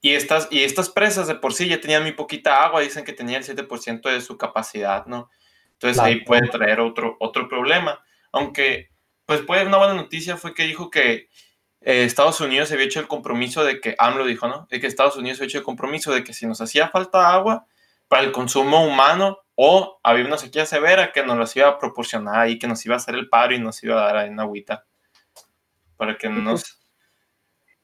y 0.00 0.12
estas, 0.14 0.48
y 0.50 0.62
estas 0.62 0.88
presas 0.88 1.26
de 1.26 1.34
por 1.34 1.52
sí 1.52 1.68
ya 1.68 1.80
tenían 1.80 2.02
muy 2.02 2.12
poquita 2.12 2.64
agua, 2.64 2.80
dicen 2.80 3.04
que 3.04 3.12
tenían 3.12 3.42
el 3.42 3.46
7% 3.46 4.10
de 4.10 4.20
su 4.20 4.38
capacidad, 4.38 5.06
¿no? 5.06 5.30
Entonces 5.72 5.98
ahí 5.98 6.22
puede 6.24 6.48
traer 6.48 6.80
otro, 6.80 7.16
otro 7.20 7.48
problema. 7.48 8.02
Aunque, 8.32 8.90
pues, 9.26 9.40
puede, 9.42 9.66
una 9.66 9.78
buena 9.78 9.94
noticia 9.94 10.36
fue 10.36 10.54
que 10.54 10.64
dijo 10.64 10.90
que 10.90 11.28
eh, 11.82 12.04
Estados 12.04 12.40
Unidos 12.40 12.70
había 12.72 12.84
hecho 12.84 13.00
el 13.00 13.08
compromiso 13.08 13.64
de 13.64 13.80
que, 13.80 13.94
AMLO 13.98 14.26
dijo, 14.26 14.48
¿no? 14.48 14.66
De 14.70 14.80
que 14.80 14.86
Estados 14.86 15.16
Unidos 15.16 15.38
había 15.38 15.48
hecho 15.48 15.58
el 15.58 15.64
compromiso 15.64 16.12
de 16.12 16.22
que 16.22 16.32
si 16.32 16.46
nos 16.46 16.60
hacía 16.60 16.88
falta 16.88 17.32
agua 17.32 17.66
para 18.08 18.22
el 18.22 18.32
consumo 18.32 18.84
humano 18.84 19.38
o 19.54 19.98
había 20.02 20.24
una 20.24 20.38
sequía 20.38 20.66
severa 20.66 21.12
que 21.12 21.24
nos 21.24 21.38
las 21.38 21.54
iba 21.56 21.68
a 21.68 21.78
proporcionar 21.78 22.48
y 22.48 22.58
que 22.58 22.66
nos 22.66 22.84
iba 22.84 22.94
a 22.94 22.98
hacer 22.98 23.14
el 23.14 23.28
paro 23.28 23.54
y 23.54 23.60
nos 23.60 23.82
iba 23.82 23.96
a 23.96 24.12
dar 24.12 24.26
en 24.26 24.38
agüita 24.40 24.84
para 25.96 26.16
que 26.16 26.28
no 26.28 26.40
nos 26.40 26.80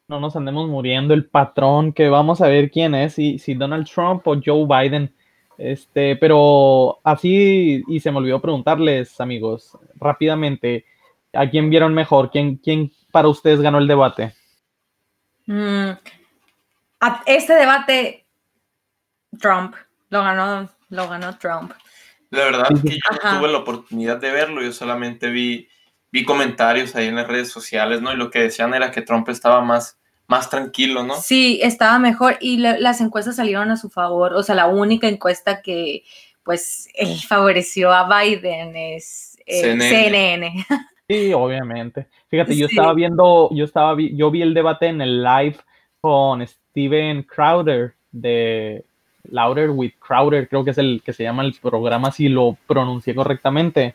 no 0.09 0.21
nos 0.21 0.37
andemos 0.37 0.69
muriendo 0.69 1.15
el 1.15 1.27
patrón, 1.27 1.93
que 1.93 2.09
vamos 2.09 2.41
a 2.41 2.47
ver 2.47 2.71
quién 2.71 2.95
es, 2.95 3.15
si, 3.15 3.39
si 3.39 3.55
Donald 3.55 3.89
Trump 3.93 4.27
o 4.27 4.37
Joe 4.43 4.65
Biden. 4.65 5.13
Este, 5.59 6.17
pero 6.17 7.01
así, 7.03 7.83
y 7.89 8.01
se 8.01 8.13
me 8.13 8.19
olvidó 8.19 8.41
preguntarles, 8.41 9.21
amigos, 9.21 9.77
rápidamente, 9.97 10.85
¿a 11.33 11.49
quién 11.51 11.71
vieron 11.71 11.93
mejor? 11.93 12.31
¿Quién, 12.31 12.57
quién 12.57 12.93
para 13.17 13.29
ustedes 13.29 13.63
ganó 13.63 13.79
el 13.79 13.89
debate? 13.89 14.35
Mm, 15.47 15.93
este 17.25 17.55
debate, 17.55 18.27
Trump, 19.41 19.75
lo 20.11 20.23
ganó, 20.23 20.69
lo 20.91 21.09
ganó 21.09 21.39
Trump. 21.39 21.73
La 22.29 22.45
verdad 22.45 22.67
es 22.75 22.83
que 22.83 22.91
yo 22.91 23.01
no 23.11 23.39
tuve 23.39 23.53
la 23.53 23.57
oportunidad 23.57 24.19
de 24.19 24.33
verlo, 24.33 24.61
yo 24.61 24.71
solamente 24.71 25.31
vi 25.31 25.67
vi 26.13 26.27
comentarios 26.27 26.95
ahí 26.95 27.07
en 27.07 27.17
las 27.17 27.27
redes 27.27 27.49
sociales, 27.51 28.03
¿no? 28.03 28.13
Y 28.13 28.17
lo 28.17 28.31
que 28.31 28.41
decían 28.41 28.75
era 28.75 28.91
que 28.91 29.01
Trump 29.01 29.31
estaba 29.31 29.63
más, 29.63 29.99
más 30.27 30.51
tranquilo, 30.51 31.03
¿no? 31.03 31.19
Sí, 31.19 31.59
estaba 31.63 31.99
mejor 31.99 32.37
y 32.39 32.59
las 32.59 33.01
encuestas 33.01 33.37
salieron 33.37 33.71
a 33.71 33.79
su 33.79 33.89
favor. 33.89 34.35
O 34.35 34.43
sea, 34.43 34.55
la 34.55 34.67
única 34.67 35.09
encuesta 35.09 35.63
que, 35.63 36.05
pues, 36.43 36.91
favoreció 37.27 37.95
a 37.95 38.21
Biden 38.21 38.77
es 38.77 39.39
CNN. 39.47 40.67
Sí, 41.09 41.33
obviamente. 41.33 42.09
Fíjate, 42.29 42.57
yo 42.57 42.67
estaba 42.67 42.93
viendo, 42.93 43.49
yo 43.53 43.65
estaba, 43.65 43.97
yo 43.99 44.31
vi 44.31 44.43
el 44.43 44.55
debate 44.55 44.87
en 44.87 45.01
el 45.01 45.23
live 45.23 45.57
con 46.01 46.45
Steven 46.47 47.23
Crowder 47.23 47.95
de 48.11 48.85
Louder 49.25 49.71
with 49.71 49.93
Crowder, 49.99 50.49
creo 50.49 50.65
que 50.65 50.71
es 50.71 50.79
el 50.79 51.03
que 51.05 51.13
se 51.13 51.23
llama 51.23 51.45
el 51.45 51.55
programa, 51.61 52.11
si 52.11 52.29
lo 52.29 52.57
pronuncié 52.67 53.15
correctamente 53.15 53.95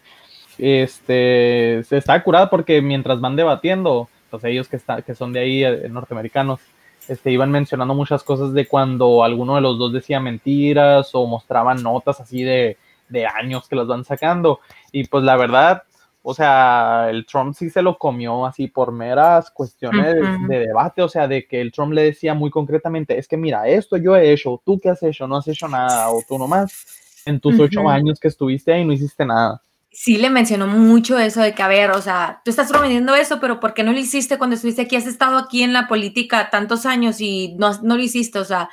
este, 0.62 1.84
se 1.88 1.98
está 1.98 2.22
curada 2.24 2.50
porque 2.50 2.84
mientras 2.84 3.20
van 3.20 3.36
debatiendo, 3.36 4.10
pues 4.30 4.44
ellos 4.44 4.68
que, 4.68 4.76
está, 4.76 5.02
que 5.02 5.16
son 5.16 5.34
de 5.34 5.40
ahí, 5.40 5.64
eh, 5.64 5.90
norteamericanos, 5.90 6.60
este, 7.08 7.32
iban 7.32 7.50
mencionando 7.50 7.96
muchas 7.96 8.22
cosas 8.24 8.54
de 8.54 8.68
cuando 8.68 9.24
alguno 9.24 9.56
de 9.56 9.62
los 9.62 9.80
dos 9.80 9.92
decía 9.92 10.20
mentiras 10.20 11.10
o 11.14 11.26
mostraban 11.26 11.82
notas 11.82 12.20
así 12.20 12.44
de, 12.44 12.78
de 13.10 13.26
años 13.26 13.68
que 13.68 13.76
las 13.76 13.88
van 13.88 14.06
sacando. 14.06 14.60
Y 14.92 15.06
pues 15.08 15.24
la 15.24 15.36
verdad, 15.36 15.84
o 16.24 16.34
sea, 16.34 17.08
el 17.10 17.26
Trump 17.26 17.56
sí 17.56 17.70
se 17.70 17.82
lo 17.82 17.98
comió 17.98 18.46
así 18.46 18.68
por 18.68 18.92
meras 18.92 19.50
cuestiones 19.52 20.16
de, 20.48 20.60
debate, 20.60 21.02
o 21.02 21.10
sea, 21.10 21.28
de 21.28 21.48
que 21.48 21.62
el 21.62 21.72
Trump 21.72 21.94
le 21.94 22.04
decía 22.04 22.34
muy 22.34 22.50
concretamente, 22.50 23.18
es 23.18 23.28
que 23.28 23.38
mira, 23.38 23.68
esto 23.68 23.98
yo 23.98 24.16
he 24.16 24.32
hecho, 24.32 24.62
tú 24.66 24.80
qué 24.80 24.90
has 24.90 25.02
hecho, 25.04 25.28
no 25.28 25.38
has 25.38 25.48
hecho 25.48 25.68
nada, 25.68 26.10
o 26.10 26.22
tú 26.28 26.38
nomás 26.38 27.24
en 27.26 27.40
tus 27.40 27.60
ocho 27.60 27.88
años 27.88 28.20
que 28.20 28.28
estuviste 28.28 28.74
ahí 28.74 28.84
no 28.84 28.94
hiciste 28.94 29.26
nada 29.26 29.62
sí 29.92 30.18
le 30.18 30.30
mencionó 30.30 30.68
mucho 30.68 31.20
eso 31.20 31.42
de 31.42 31.54
que, 31.54 31.62
a 31.62 31.68
ver, 31.68 31.92
o 31.92 32.02
sea, 32.02 32.42
tú 32.46 32.50
estás 32.50 32.70
prometiendo 32.70 33.14
eso, 33.14 33.40
pero 33.42 33.60
¿por 33.60 33.74
qué 33.74 33.84
no 33.84 33.92
lo 33.92 34.00
hiciste 34.00 34.38
cuando 34.38 34.56
estuviste 34.56 34.82
aquí? 34.84 34.96
Has 34.96 35.06
estado 35.06 35.38
aquí 35.38 35.64
en 35.64 35.74
la 35.74 35.88
política 35.88 36.50
tantos 36.50 36.86
años 36.86 37.20
y 37.20 37.56
no, 37.60 37.74
no 37.82 37.98
lo 37.98 38.02
hiciste, 38.02 38.40
o 38.40 38.46
sea, 38.46 38.70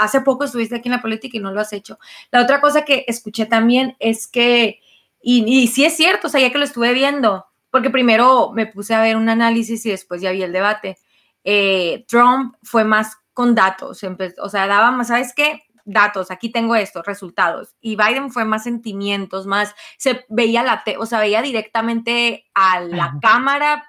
hace 0.00 0.20
poco 0.22 0.44
estuviste 0.44 0.74
aquí 0.74 0.88
en 0.88 0.96
la 0.96 1.02
política 1.02 1.36
y 1.36 1.40
no 1.40 1.52
lo 1.52 1.60
has 1.60 1.72
hecho. 1.72 1.98
La 2.32 2.42
otra 2.42 2.60
cosa 2.60 2.82
que 2.84 3.04
escuché 3.06 3.46
también 3.46 3.96
es 4.00 4.26
que, 4.26 4.80
y, 5.20 5.44
y 5.46 5.68
sí 5.68 5.84
es 5.84 5.96
cierto, 5.96 6.28
o 6.28 6.30
sea, 6.30 6.40
ya 6.40 6.50
que 6.50 6.58
lo 6.58 6.64
estuve 6.64 6.92
viendo, 6.92 7.46
porque 7.70 7.90
primero 7.90 8.52
me 8.52 8.66
puse 8.66 8.94
a 8.94 9.02
ver 9.02 9.16
un 9.16 9.28
análisis 9.28 9.84
y 9.86 9.90
después 9.90 10.20
ya 10.20 10.32
vi 10.32 10.42
el 10.42 10.52
debate, 10.52 10.98
eh, 11.44 12.04
Trump 12.08 12.56
fue 12.62 12.84
más 12.84 13.16
con 13.32 13.54
datos, 13.54 14.02
o 14.40 14.48
sea, 14.48 14.66
daba 14.66 14.90
más, 14.90 15.08
¿sabes 15.08 15.32
qué? 15.34 15.62
datos, 15.88 16.30
aquí 16.30 16.50
tengo 16.50 16.76
esto, 16.76 17.02
resultados. 17.02 17.74
Y 17.80 17.96
Biden 17.96 18.30
fue 18.30 18.44
más 18.44 18.64
sentimientos, 18.64 19.46
más 19.46 19.74
se 19.96 20.24
veía 20.28 20.62
la, 20.62 20.84
o 20.98 21.06
sea, 21.06 21.18
veía 21.18 21.42
directamente 21.42 22.46
a 22.54 22.80
la 22.80 23.14
cámara 23.20 23.84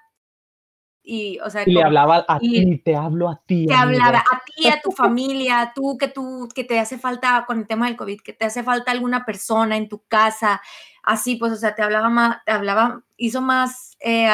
y, 1.03 1.39
o 1.39 1.49
sea, 1.49 1.63
le 1.65 1.81
hablaba 1.83 2.25
a 2.27 2.39
ti, 2.39 2.81
te 2.83 2.95
hablo 2.95 3.29
a 3.29 3.41
ti. 3.45 3.65
Te 3.65 3.73
hablaba 3.73 4.19
a 4.19 4.41
ti, 4.45 4.67
a 4.67 4.79
tu 4.83 4.91
familia, 4.91 5.71
tú 5.73 5.97
que 5.97 6.07
tú 6.07 6.47
que 6.53 6.63
te 6.63 6.79
hace 6.79 6.97
falta 6.97 7.45
con 7.47 7.59
el 7.59 7.67
tema 7.67 7.87
del 7.87 7.97
COVID, 7.97 8.21
que 8.21 8.33
te 8.33 8.45
hace 8.45 8.63
falta 8.63 8.91
alguna 8.91 9.25
persona 9.25 9.77
en 9.77 9.89
tu 9.89 10.03
casa, 10.07 10.61
así 11.03 11.35
pues, 11.35 11.51
o 11.53 11.55
sea, 11.55 11.75
te 11.75 11.81
hablaba 11.81 12.09
más, 12.09 12.37
te 12.45 12.51
hablaba, 12.51 13.03
hizo 13.17 13.41
más, 13.41 13.97
eh, 13.99 14.29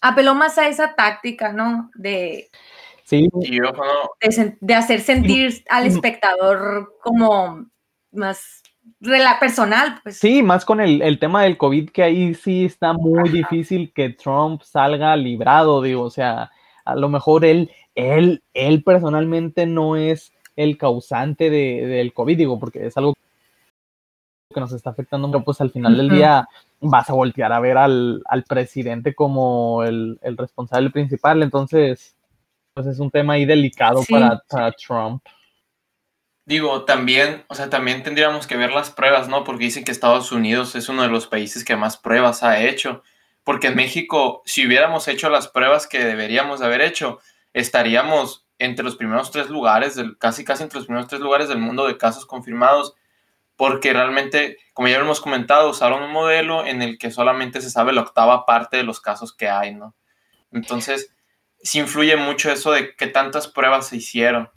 apeló 0.00 0.34
más 0.34 0.58
a 0.58 0.68
esa 0.68 0.94
táctica, 0.94 1.52
¿no? 1.52 1.90
De 1.94 2.50
Sí. 3.04 3.28
de, 4.60 4.74
hacer 4.74 5.00
sentir 5.02 5.62
al 5.68 5.86
espectador 5.86 6.96
como 7.02 7.66
más 8.12 8.62
personal. 9.40 10.00
Pues. 10.02 10.18
Sí, 10.18 10.42
más 10.42 10.64
con 10.64 10.80
el, 10.80 11.18
tema 11.18 11.42
del 11.42 11.56
COVID, 11.56 11.90
que 11.90 12.02
ahí 12.02 12.34
sí 12.34 12.64
está 12.64 12.92
muy 12.92 13.28
difícil 13.30 13.92
que 13.92 14.10
Trump 14.10 14.62
salga 14.62 15.16
librado, 15.16 15.82
digo, 15.82 16.02
o 16.02 16.10
sea, 16.10 16.50
a 16.84 16.94
lo 16.94 17.08
mejor 17.08 17.44
él, 17.44 17.70
él, 17.94 18.42
él 18.52 18.82
personalmente 18.82 19.66
no 19.66 19.96
es 19.96 20.32
el 20.56 20.78
causante 20.78 21.50
del 21.50 22.12
COVID, 22.12 22.36
digo, 22.36 22.58
porque 22.58 22.86
es 22.86 22.96
algo 22.96 23.14
que 24.52 24.60
nos 24.60 24.72
está 24.72 24.90
afectando, 24.90 25.30
pero 25.30 25.44
pues 25.44 25.60
al 25.60 25.70
final 25.70 25.96
del 25.96 26.10
día 26.10 26.46
vas 26.80 27.10
a 27.10 27.14
voltear 27.14 27.52
a 27.52 27.58
ver 27.58 27.76
al, 27.76 28.22
presidente 28.48 29.14
como 29.14 29.82
el, 29.82 30.18
el 30.22 30.36
responsable 30.36 30.90
principal, 30.90 31.42
entonces 31.42 32.14
pues 32.74 32.88
es 32.88 32.98
un 32.98 33.10
tema 33.10 33.34
ahí 33.34 33.44
delicado 33.44 34.02
para, 34.08 34.72
Trump. 34.72 35.22
Digo, 36.46 36.84
también, 36.84 37.44
o 37.48 37.54
sea, 37.54 37.70
también 37.70 38.02
tendríamos 38.02 38.46
que 38.46 38.56
ver 38.56 38.70
las 38.70 38.90
pruebas, 38.90 39.28
¿no? 39.28 39.44
Porque 39.44 39.64
dicen 39.64 39.84
que 39.84 39.92
Estados 39.92 40.30
Unidos 40.30 40.74
es 40.74 40.88
uno 40.90 41.02
de 41.02 41.08
los 41.08 41.26
países 41.26 41.64
que 41.64 41.76
más 41.76 41.96
pruebas 41.96 42.42
ha 42.42 42.60
hecho. 42.62 43.02
Porque 43.44 43.68
en 43.68 43.76
México, 43.76 44.42
si 44.44 44.66
hubiéramos 44.66 45.08
hecho 45.08 45.30
las 45.30 45.48
pruebas 45.48 45.86
que 45.86 46.04
deberíamos 46.04 46.60
haber 46.60 46.82
hecho, 46.82 47.20
estaríamos 47.54 48.46
entre 48.58 48.84
los 48.84 48.96
primeros 48.96 49.30
tres 49.30 49.48
lugares, 49.48 49.94
del, 49.96 50.18
casi 50.18 50.44
casi 50.44 50.62
entre 50.62 50.78
los 50.78 50.86
primeros 50.86 51.08
tres 51.08 51.20
lugares 51.20 51.48
del 51.48 51.58
mundo 51.58 51.86
de 51.86 51.96
casos 51.96 52.26
confirmados, 52.26 52.94
porque 53.56 53.92
realmente, 53.92 54.58
como 54.72 54.88
ya 54.88 54.96
hemos 54.96 55.20
comentado, 55.20 55.70
usaron 55.70 56.02
un 56.02 56.10
modelo 56.10 56.66
en 56.66 56.82
el 56.82 56.98
que 56.98 57.10
solamente 57.10 57.60
se 57.60 57.70
sabe 57.70 57.92
la 57.92 58.02
octava 58.02 58.46
parte 58.46 58.76
de 58.76 58.82
los 58.82 59.00
casos 59.00 59.34
que 59.34 59.48
hay, 59.48 59.74
¿no? 59.74 59.94
Entonces, 60.52 61.14
sí 61.62 61.78
influye 61.80 62.16
mucho 62.16 62.50
eso 62.50 62.72
de 62.72 62.94
qué 62.96 63.06
tantas 63.06 63.48
pruebas 63.48 63.88
se 63.88 63.96
hicieron. 63.96 64.50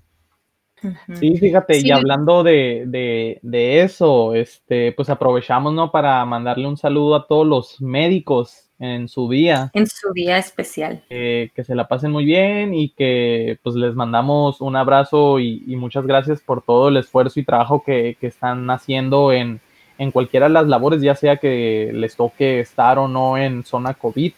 Sí, 1.15 1.37
fíjate, 1.37 1.79
y 1.79 1.91
hablando 1.91 2.43
de, 2.43 3.39
eso, 3.83 4.33
este, 4.35 4.91
pues 4.91 5.09
aprovechamos, 5.09 5.73
¿no? 5.73 5.91
Para 5.91 6.23
mandarle 6.25 6.67
un 6.67 6.77
saludo 6.77 7.15
a 7.15 7.27
todos 7.27 7.47
los 7.47 7.81
médicos 7.81 8.67
en 8.79 9.07
su 9.07 9.29
día. 9.29 9.71
En 9.73 9.87
su 9.87 10.13
día 10.13 10.37
especial. 10.37 11.03
que 11.09 11.63
se 11.63 11.75
la 11.75 11.87
pasen 11.87 12.11
muy 12.11 12.25
bien 12.25 12.73
y 12.73 12.89
que 12.89 13.57
pues 13.63 13.75
les 13.75 13.95
mandamos 13.95 14.61
un 14.61 14.75
abrazo 14.75 15.39
y, 15.39 15.61
muchas 15.77 16.05
gracias 16.05 16.41
por 16.41 16.61
todo 16.61 16.89
el 16.89 16.97
esfuerzo 16.97 17.39
y 17.39 17.45
trabajo 17.45 17.83
que, 17.83 18.15
están 18.21 18.69
haciendo 18.69 19.31
en, 19.31 19.59
en, 19.97 20.11
cualquiera 20.11 20.47
de 20.47 20.53
las 20.53 20.67
labores, 20.67 21.01
ya 21.01 21.15
sea 21.15 21.37
que 21.37 21.91
les 21.93 22.15
toque 22.15 22.59
estar 22.59 22.99
o 22.99 23.07
no 23.07 23.37
en 23.37 23.63
zona 23.63 23.93
COVID. 23.95 24.33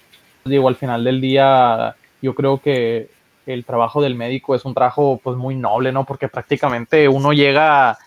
Digo, 0.45 0.67
al 0.69 0.75
final 0.75 1.03
del 1.03 1.19
día 1.19 1.95
yo 2.21 2.33
creo 2.33 2.59
que 2.59 3.09
el 3.53 3.65
trabajo 3.65 4.01
del 4.01 4.15
médico 4.15 4.55
es 4.55 4.65
un 4.65 4.73
trabajo 4.73 5.19
pues 5.23 5.37
muy 5.37 5.55
noble, 5.55 5.91
¿no? 5.91 6.05
Porque 6.05 6.27
prácticamente 6.27 7.07
uno 7.07 7.33
llega 7.33 7.97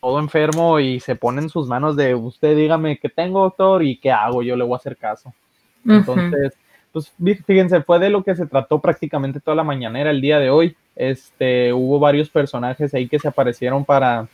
todo 0.00 0.18
enfermo 0.18 0.80
y 0.80 1.00
se 1.00 1.16
pone 1.16 1.42
en 1.42 1.48
sus 1.48 1.68
manos 1.68 1.96
de 1.96 2.14
usted 2.14 2.56
dígame 2.56 2.98
qué 2.98 3.08
tengo, 3.08 3.42
doctor, 3.42 3.82
y 3.82 3.96
qué 3.96 4.10
hago, 4.10 4.42
yo 4.42 4.56
le 4.56 4.64
voy 4.64 4.74
a 4.74 4.76
hacer 4.76 4.96
caso. 4.96 5.32
Entonces, 5.86 6.54
pues 6.92 7.12
fíjense, 7.46 7.82
fue 7.82 7.98
de 7.98 8.10
lo 8.10 8.22
que 8.22 8.36
se 8.36 8.46
trató 8.46 8.80
prácticamente 8.80 9.40
toda 9.40 9.56
la 9.56 9.64
mañanera 9.64 10.10
el 10.10 10.20
día 10.20 10.38
de 10.38 10.50
hoy. 10.50 10.76
Este, 10.94 11.72
hubo 11.72 11.98
varios 11.98 12.28
personajes 12.28 12.92
ahí 12.94 13.08
que 13.08 13.18
se 13.18 13.28
aparecieron 13.28 13.84
para 13.84 14.28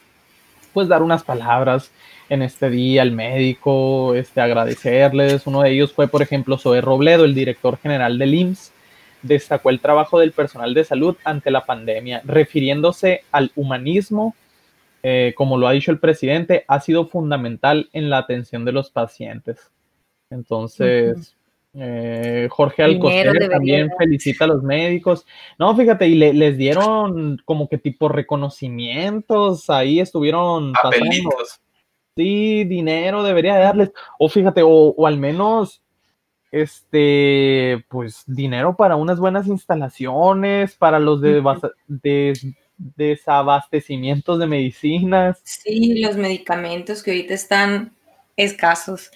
pues 0.73 0.89
dar 0.89 1.03
unas 1.03 1.23
palabras 1.23 1.91
en 2.29 2.43
este 2.43 2.69
día 2.69 3.03
al 3.03 3.13
médico, 3.13 4.15
este, 4.15 4.41
agradecerles. 4.41 5.47
Uno 5.47 5.63
de 5.63 5.71
ellos 5.71 5.93
fue, 5.93 6.09
por 6.09 6.23
ejemplo, 6.23 6.59
Zoe 6.59 6.81
Robledo, 6.81 7.25
el 7.25 7.35
director 7.35 7.79
general 7.79 8.19
del 8.19 8.35
IMSS, 8.35 8.73
destacó 9.23 9.71
el 9.71 9.81
trabajo 9.81 10.19
del 10.19 10.33
personal 10.33 10.75
de 10.75 10.85
salud 10.85 11.17
ante 11.25 11.51
la 11.51 11.65
pandemia, 11.65 12.23
refiriéndose 12.25 13.23
al 13.33 13.53
humanismo, 13.57 14.35
eh, 15.03 15.33
como 15.37 15.59
lo 15.59 15.69
ha 15.69 15.73
dicho 15.73 15.91
el 15.91 15.99
presidente, 15.99 16.65
ha 16.69 16.81
sido 16.81 17.07
fundamental 17.07 17.89
en 17.93 18.11
la 18.11 18.19
atención 18.19 18.65
de 18.65 18.73
los 18.73 18.91
pacientes. 18.91 19.71
Entonces, 20.31 21.37
eh, 21.75 22.49
Jorge 22.51 22.83
Alcocer 22.83 23.49
también 23.49 23.91
felicita 23.97 24.45
a 24.45 24.49
los 24.49 24.63
médicos. 24.63 25.27
No, 25.59 25.77
fíjate, 25.77 26.09
y 26.09 26.15
les 26.15 26.57
dieron 26.57 27.41
como 27.45 27.69
que 27.69 27.79
tipo 27.79 28.09
reconocimientos, 28.09 29.71
ahí 29.71 30.01
estuvieron 30.01 30.73
pasando. 30.73 31.31
Sí, 32.17 32.65
dinero 32.65 33.23
debería 33.23 33.57
darles. 33.59 33.93
O 34.19 34.29
fíjate, 34.29 34.63
o, 34.65 35.07
al 35.07 35.19
menos 35.19 35.83
este, 36.51 37.85
pues 37.89 38.25
dinero 38.27 38.77
para 38.77 38.97
unas 38.97 39.19
buenas 39.19 39.47
instalaciones, 39.47 40.75
para 40.75 40.99
los 40.99 41.21
de, 41.21 41.43
desabastecimientos 42.79 44.39
de 44.39 44.47
medicinas. 44.47 45.41
Sí, 45.45 46.01
los 46.01 46.17
medicamentos 46.17 47.03
que 47.03 47.11
ahorita 47.11 47.35
están 47.35 47.93
escasos. 48.37 49.11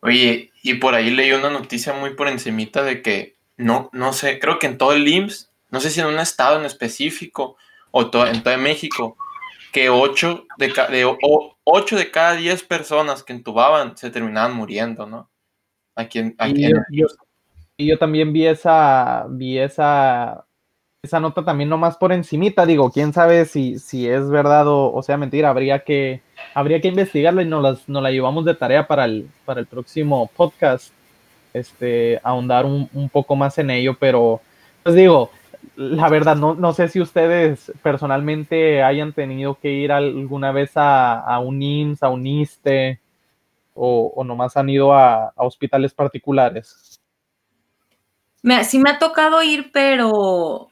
Oye, 0.00 0.50
y 0.62 0.74
por 0.74 0.94
ahí 0.94 1.10
leí 1.10 1.32
una 1.32 1.50
noticia 1.50 1.92
muy 1.92 2.14
por 2.14 2.28
encimita 2.28 2.82
de 2.82 3.02
que, 3.02 3.36
no, 3.56 3.90
no 3.92 4.12
sé, 4.12 4.38
creo 4.38 4.58
que 4.58 4.66
en 4.66 4.78
todo 4.78 4.92
el 4.92 5.06
IMSS, 5.06 5.50
no 5.70 5.80
sé 5.80 5.90
si 5.90 6.00
en 6.00 6.06
un 6.06 6.18
estado 6.18 6.58
en 6.58 6.64
específico 6.64 7.56
o 7.90 8.02
en 8.24 8.42
todo 8.42 8.58
México, 8.58 9.16
que 9.72 9.90
8 9.90 10.46
de, 10.58 10.68
de, 10.68 11.16
ocho 11.64 11.96
de 11.96 12.10
cada 12.10 12.34
10 12.34 12.64
personas 12.64 13.22
que 13.22 13.32
entubaban 13.32 13.96
se 13.96 14.10
terminaban 14.10 14.54
muriendo, 14.54 15.06
¿no? 15.06 15.30
Y, 16.48 16.68
yo, 16.96 17.06
y 17.76 17.86
yo 17.86 17.98
también 17.98 18.32
vi 18.32 18.46
esa, 18.46 19.26
vi 19.28 19.58
esa 19.58 20.44
esa 21.02 21.18
nota 21.18 21.44
también 21.44 21.70
nomás 21.70 21.96
por 21.96 22.12
encimita, 22.12 22.66
digo, 22.66 22.90
quién 22.90 23.12
sabe 23.12 23.46
si, 23.46 23.78
si 23.78 24.06
es 24.06 24.28
verdad 24.28 24.64
o, 24.66 25.02
sea 25.02 25.16
mentira, 25.16 25.48
habría 25.48 25.78
que, 25.80 26.20
habría 26.54 26.80
que 26.80 26.88
investigarlo 26.88 27.40
y 27.40 27.46
nos, 27.46 27.62
las, 27.62 27.88
la 27.88 28.10
llevamos 28.10 28.44
de 28.44 28.54
tarea 28.54 28.86
para 28.86 29.06
el, 29.06 29.28
para 29.46 29.60
el 29.60 29.66
próximo 29.66 30.30
podcast, 30.36 30.92
este, 31.54 32.20
ahondar 32.22 32.66
un, 32.66 33.08
poco 33.10 33.34
más 33.34 33.56
en 33.58 33.70
ello, 33.70 33.96
pero 33.98 34.42
pues 34.82 34.94
digo, 34.94 35.30
la 35.76 36.08
verdad, 36.10 36.36
no, 36.36 36.54
no 36.54 36.74
sé 36.74 36.88
si 36.88 37.00
ustedes 37.00 37.72
personalmente 37.82 38.82
hayan 38.82 39.14
tenido 39.14 39.58
que 39.58 39.72
ir 39.72 39.92
alguna 39.92 40.52
vez 40.52 40.72
a, 40.74 41.38
un 41.42 41.62
IMSS, 41.62 42.02
a 42.02 42.08
un 42.10 42.26
ISTE, 42.26 43.00
o, 43.74 44.12
o 44.14 44.24
nomás 44.24 44.56
han 44.56 44.68
ido 44.68 44.92
a, 44.92 45.28
a 45.28 45.44
hospitales 45.44 45.94
particulares. 45.94 47.00
Me, 48.42 48.64
sí 48.64 48.78
me 48.78 48.90
ha 48.90 48.98
tocado 48.98 49.42
ir, 49.42 49.70
pero 49.72 50.70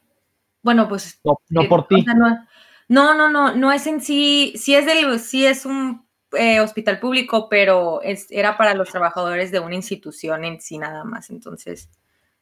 bueno, 0.62 0.88
pues. 0.88 1.20
No, 1.24 1.62
eh, 1.62 1.68
por 1.68 1.86
ti. 1.86 2.04
no, 2.88 3.14
no, 3.14 3.28
no, 3.28 3.54
no, 3.54 3.72
es 3.72 3.86
en 3.86 4.00
sí, 4.00 4.52
sí 4.56 4.74
es, 4.74 4.86
del, 4.86 5.18
sí 5.20 5.46
es 5.46 5.66
un 5.66 6.06
eh, 6.32 6.60
hospital 6.60 6.98
público, 7.00 7.48
pero 7.48 8.02
es, 8.02 8.26
era 8.30 8.56
para 8.56 8.74
los 8.74 8.90
trabajadores 8.90 9.50
de 9.50 9.60
una 9.60 9.74
institución 9.74 10.44
en 10.44 10.60
sí 10.60 10.78
nada 10.78 11.04
más. 11.04 11.30
Entonces, 11.30 11.90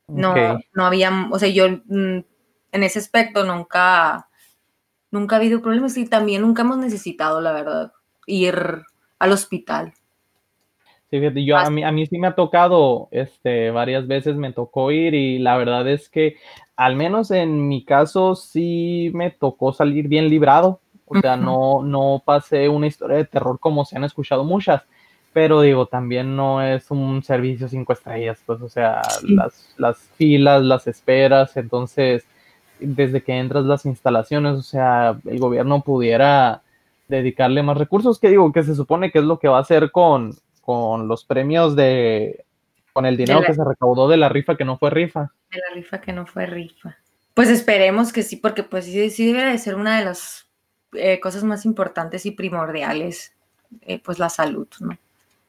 no, 0.09 0.35
no 0.73 0.87
había, 0.87 1.29
o 1.31 1.39
sea, 1.39 1.49
yo 1.49 1.69
mm, 1.69 2.19
en 2.73 2.83
ese 2.83 2.99
aspecto 2.99 3.45
nunca, 3.45 4.29
nunca 5.11 5.37
ha 5.37 5.39
habido 5.39 5.61
problemas 5.61 5.97
y 5.97 6.07
también 6.07 6.43
nunca 6.43 6.63
hemos 6.63 6.79
necesitado, 6.79 7.41
la 7.41 7.53
verdad, 7.53 7.93
ir 8.27 8.83
al 9.19 9.33
hospital. 9.33 9.95
Sí, 11.11 11.21
yo 11.45 11.57
a 11.57 11.71
mí, 11.71 11.85
a 11.85 11.93
mí 11.93 12.05
sí 12.07 12.19
me 12.19 12.27
ha 12.27 12.35
tocado, 12.35 13.09
este, 13.13 13.71
varias 13.71 14.09
veces 14.09 14.35
me 14.35 14.53
tocó 14.53 14.91
ir 14.91 15.15
y 15.15 15.39
la 15.39 15.57
verdad 15.57 15.89
es 15.89 16.09
que 16.09 16.37
al 16.75 16.97
menos 16.97 17.31
en 17.31 17.69
mi 17.69 17.85
caso 17.85 18.35
sí 18.35 19.11
me 19.15 19.31
tocó 19.31 19.73
salir 19.73 20.09
bien 20.09 20.29
librado. 20.29 20.81
O 21.09 21.21
sea, 21.21 21.37
no, 21.37 21.85
no 21.85 22.21
pasé 22.25 22.69
una 22.69 22.89
historia 22.89 23.19
de 23.19 23.25
terror 23.25 23.61
como 23.61 23.85
se 23.85 23.97
han 23.97 24.03
escuchado 24.03 24.43
muchas, 24.43 24.83
pero 25.33 25.61
digo, 25.61 25.87
también 25.87 26.35
no 26.35 26.61
es 26.61 26.91
un 26.91 27.23
servicio 27.23 27.69
cinco 27.69 27.93
estrellas, 27.93 28.43
pues, 28.45 28.61
o 28.61 28.69
sea, 28.69 29.03
las, 29.23 29.73
las 29.77 29.99
filas, 30.17 30.63
las 30.63 30.89
esperas, 30.89 31.57
entonces, 31.57 32.27
desde 32.81 33.23
que 33.23 33.39
entras 33.39 33.65
las 33.65 33.87
instalaciones, 33.87 34.55
o 34.55 34.63
sea, 34.63 35.17
el 35.27 35.39
gobierno 35.39 35.83
pudiera 35.83 36.63
dedicarle 37.07 37.63
más 37.63 37.77
recursos, 37.77 38.19
que 38.19 38.31
digo, 38.31 38.51
que 38.53 38.65
se 38.65 38.75
supone 38.75 39.13
que 39.13 39.21
es 39.21 39.25
lo 39.25 39.39
que 39.39 39.47
va 39.47 39.59
a 39.59 39.61
hacer 39.61 39.93
con, 39.93 40.35
con 40.67 41.07
los 41.07 41.25
premios 41.25 41.77
de, 41.77 42.45
con 42.93 43.07
el 43.07 43.17
dinero 43.17 43.41
que 43.47 43.55
se 43.55 43.65
recaudó 43.65 44.09
de 44.09 44.17
la 44.17 44.29
rifa 44.29 44.57
que 44.57 44.65
no 44.65 44.77
fue 44.79 44.91
rifa. 44.91 45.33
De 45.53 45.61
la 45.61 45.75
rifa 45.75 46.01
que 46.01 46.13
no 46.13 46.27
fue 46.27 46.45
rifa. 46.47 46.99
Pues 47.35 47.49
esperemos 47.49 48.13
que 48.13 48.25
sí, 48.25 48.37
porque 48.37 48.65
pues 48.65 48.85
sí, 48.85 49.11
sí 49.11 49.33
debe 49.33 49.53
de 49.53 49.59
ser 49.59 49.77
una 49.77 49.99
de 49.99 50.05
las 50.05 50.49
eh, 50.93 51.21
cosas 51.21 51.45
más 51.45 51.65
importantes 51.65 52.27
y 52.27 52.33
primordiales, 52.33 53.33
eh, 53.83 54.01
pues 54.03 54.19
la 54.19 54.29
salud, 54.29 54.67
¿no? 54.81 54.99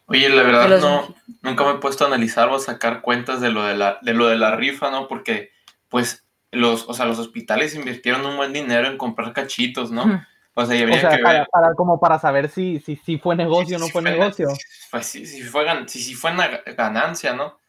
Oye, 0.06 0.30
la 0.30 0.44
verdad 0.44 0.80
no, 0.80 1.16
nunca 1.42 1.66
me 1.66 1.72
he 1.72 1.80
puesto 1.80 2.04
a 2.04 2.08
analizar 2.08 2.48
o 2.50 2.56
a 2.56 2.60
sacar 2.60 3.02
cuentas 3.02 3.42
de 3.42 3.50
lo 3.50 3.64
de 3.64 3.76
la, 3.76 3.98
de 4.04 4.14
lo 4.14 4.28
de 4.28 4.38
la 4.38 4.56
rifa, 4.56 4.92
¿no? 4.92 5.08
Porque, 5.08 5.50
pues, 5.90 6.26
los, 6.52 6.88
o 6.88 6.94
sea, 6.94 7.06
los 7.06 7.20
hospitales 7.20 7.76
invirtieron 7.76 8.26
un 8.26 8.38
buen 8.38 8.54
dinero 8.54 8.88
en 8.88 8.98
comprar 8.98 9.34
cachitos, 9.34 9.92
¿no? 9.92 10.24
O 10.60 10.66
sea, 10.66 11.20
para, 11.52 11.74
como 11.76 12.00
para 12.00 12.18
saber 12.18 12.50
si, 12.50 12.80
si, 12.80 12.96
si 12.96 13.20
fue 13.20 13.36
negocio 13.36 13.78
o 13.78 13.80
no 13.80 13.90
fue, 13.90 14.02
negocio. 14.02 14.48
Pues 14.90 15.06
sí, 15.06 15.24
si 15.24 15.44
fue, 15.44 15.68
si, 15.88 16.02
si 16.02 16.16
fue 16.16 16.32
una 16.32 16.48
ganancia, 16.76 17.34
¿no? 17.34 17.60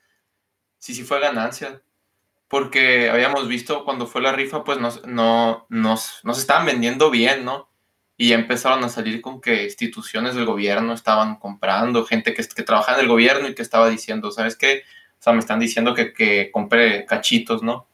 Sí, 0.79 0.94
sí 0.94 1.03
fue 1.03 1.20
ganancia. 1.20 1.83
Porque 2.48 3.11
habíamos 3.11 3.46
visto 3.46 3.85
cuando 3.85 4.07
fue 4.07 4.22
la 4.22 4.33
rifa, 4.33 4.64
pues 4.64 4.79
nos, 4.79 5.07
no, 5.07 5.66
nos, 5.68 6.20
nos 6.24 6.38
estaban 6.38 6.64
vendiendo 6.64 7.11
bien, 7.11 7.44
¿no? 7.44 7.68
Y 8.16 8.33
empezaron 8.33 8.83
a 8.83 8.88
salir 8.88 9.20
con 9.20 9.42
que 9.42 9.64
instituciones 9.64 10.35
del 10.35 10.46
gobierno 10.46 10.94
estaban 10.94 11.37
comprando, 11.37 12.07
gente 12.07 12.33
que, 12.33 12.42
que 12.42 12.62
trabajaba 12.62 12.96
en 12.96 13.05
el 13.05 13.11
gobierno 13.11 13.48
y 13.48 13.55
que 13.55 13.61
estaba 13.61 13.90
diciendo, 13.90 14.31
¿sabes 14.31 14.57
qué? 14.57 14.85
O 15.18 15.22
sea, 15.22 15.35
me 15.35 15.40
están 15.40 15.61
diciendo 15.61 15.92
que, 15.92 16.14
que 16.14 16.51
compre 16.51 17.05
cachitos, 17.05 17.62
¿no? 17.62 17.87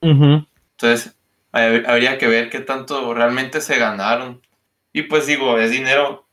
Entonces, 0.00 1.14
habría 1.52 2.18
que 2.18 2.28
ver 2.28 2.50
qué 2.50 2.60
tanto 2.60 3.12
realmente 3.14 3.60
se 3.60 3.78
ganaron. 3.78 4.40
Y 4.92 5.02
pues 5.02 5.26
digo, 5.26 5.58
es 5.58 5.70
dinero, 5.70 6.26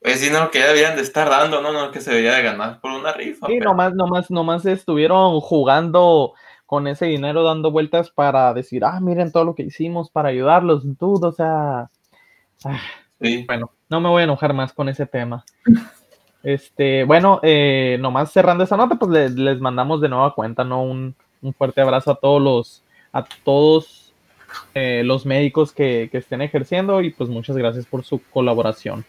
es 0.00 0.20
dinero 0.20 0.50
que 0.50 0.60
ya 0.60 0.66
deberían 0.66 0.96
de 0.96 1.02
estar 1.02 1.28
dando, 1.28 1.60
no, 1.60 1.72
no 1.72 1.90
que 1.90 2.00
se 2.00 2.10
debería 2.10 2.34
de 2.34 2.42
ganar 2.42 2.80
por 2.80 2.92
una 2.92 3.12
rifa. 3.12 3.46
Sí, 3.46 3.58
nomás, 3.58 3.94
nomás, 3.94 4.30
nomás 4.30 4.66
estuvieron 4.66 5.40
jugando 5.40 6.34
con 6.66 6.86
ese 6.86 7.06
dinero 7.06 7.44
dando 7.44 7.70
vueltas 7.70 8.10
para 8.10 8.52
decir, 8.52 8.84
ah, 8.84 9.00
miren 9.00 9.32
todo 9.32 9.44
lo 9.44 9.54
que 9.54 9.62
hicimos 9.62 10.10
para 10.10 10.28
ayudarlos, 10.28 10.84
tú, 10.98 11.18
o 11.24 11.32
sea, 11.32 11.90
ah, 12.64 12.80
bueno, 13.46 13.72
no 13.88 14.00
me 14.00 14.08
voy 14.08 14.20
a 14.20 14.24
enojar 14.24 14.52
más 14.54 14.72
con 14.72 14.88
ese 14.88 15.06
tema. 15.06 15.44
Este, 16.40 17.02
bueno, 17.02 17.40
eh, 17.42 17.98
nomás 18.00 18.32
cerrando 18.32 18.62
esa 18.62 18.76
nota, 18.76 18.94
pues 18.94 19.10
les, 19.10 19.32
les 19.32 19.60
mandamos 19.60 20.00
de 20.00 20.08
nueva 20.08 20.34
cuenta, 20.36 20.62
¿no? 20.62 20.84
Un, 20.84 21.16
un, 21.42 21.52
fuerte 21.52 21.80
abrazo 21.80 22.12
a 22.12 22.14
todos 22.14 22.40
los, 22.40 22.84
a 23.12 23.24
todos 23.42 24.07
eh, 24.74 25.02
los 25.04 25.26
médicos 25.26 25.72
que, 25.72 26.08
estén 26.12 26.42
ejerciendo 26.42 27.00
y 27.02 27.10
pues 27.10 27.28
muchas 27.28 27.56
gracias 27.56 27.86
por 27.86 28.04
su 28.04 28.20
colaboración. 28.30 29.04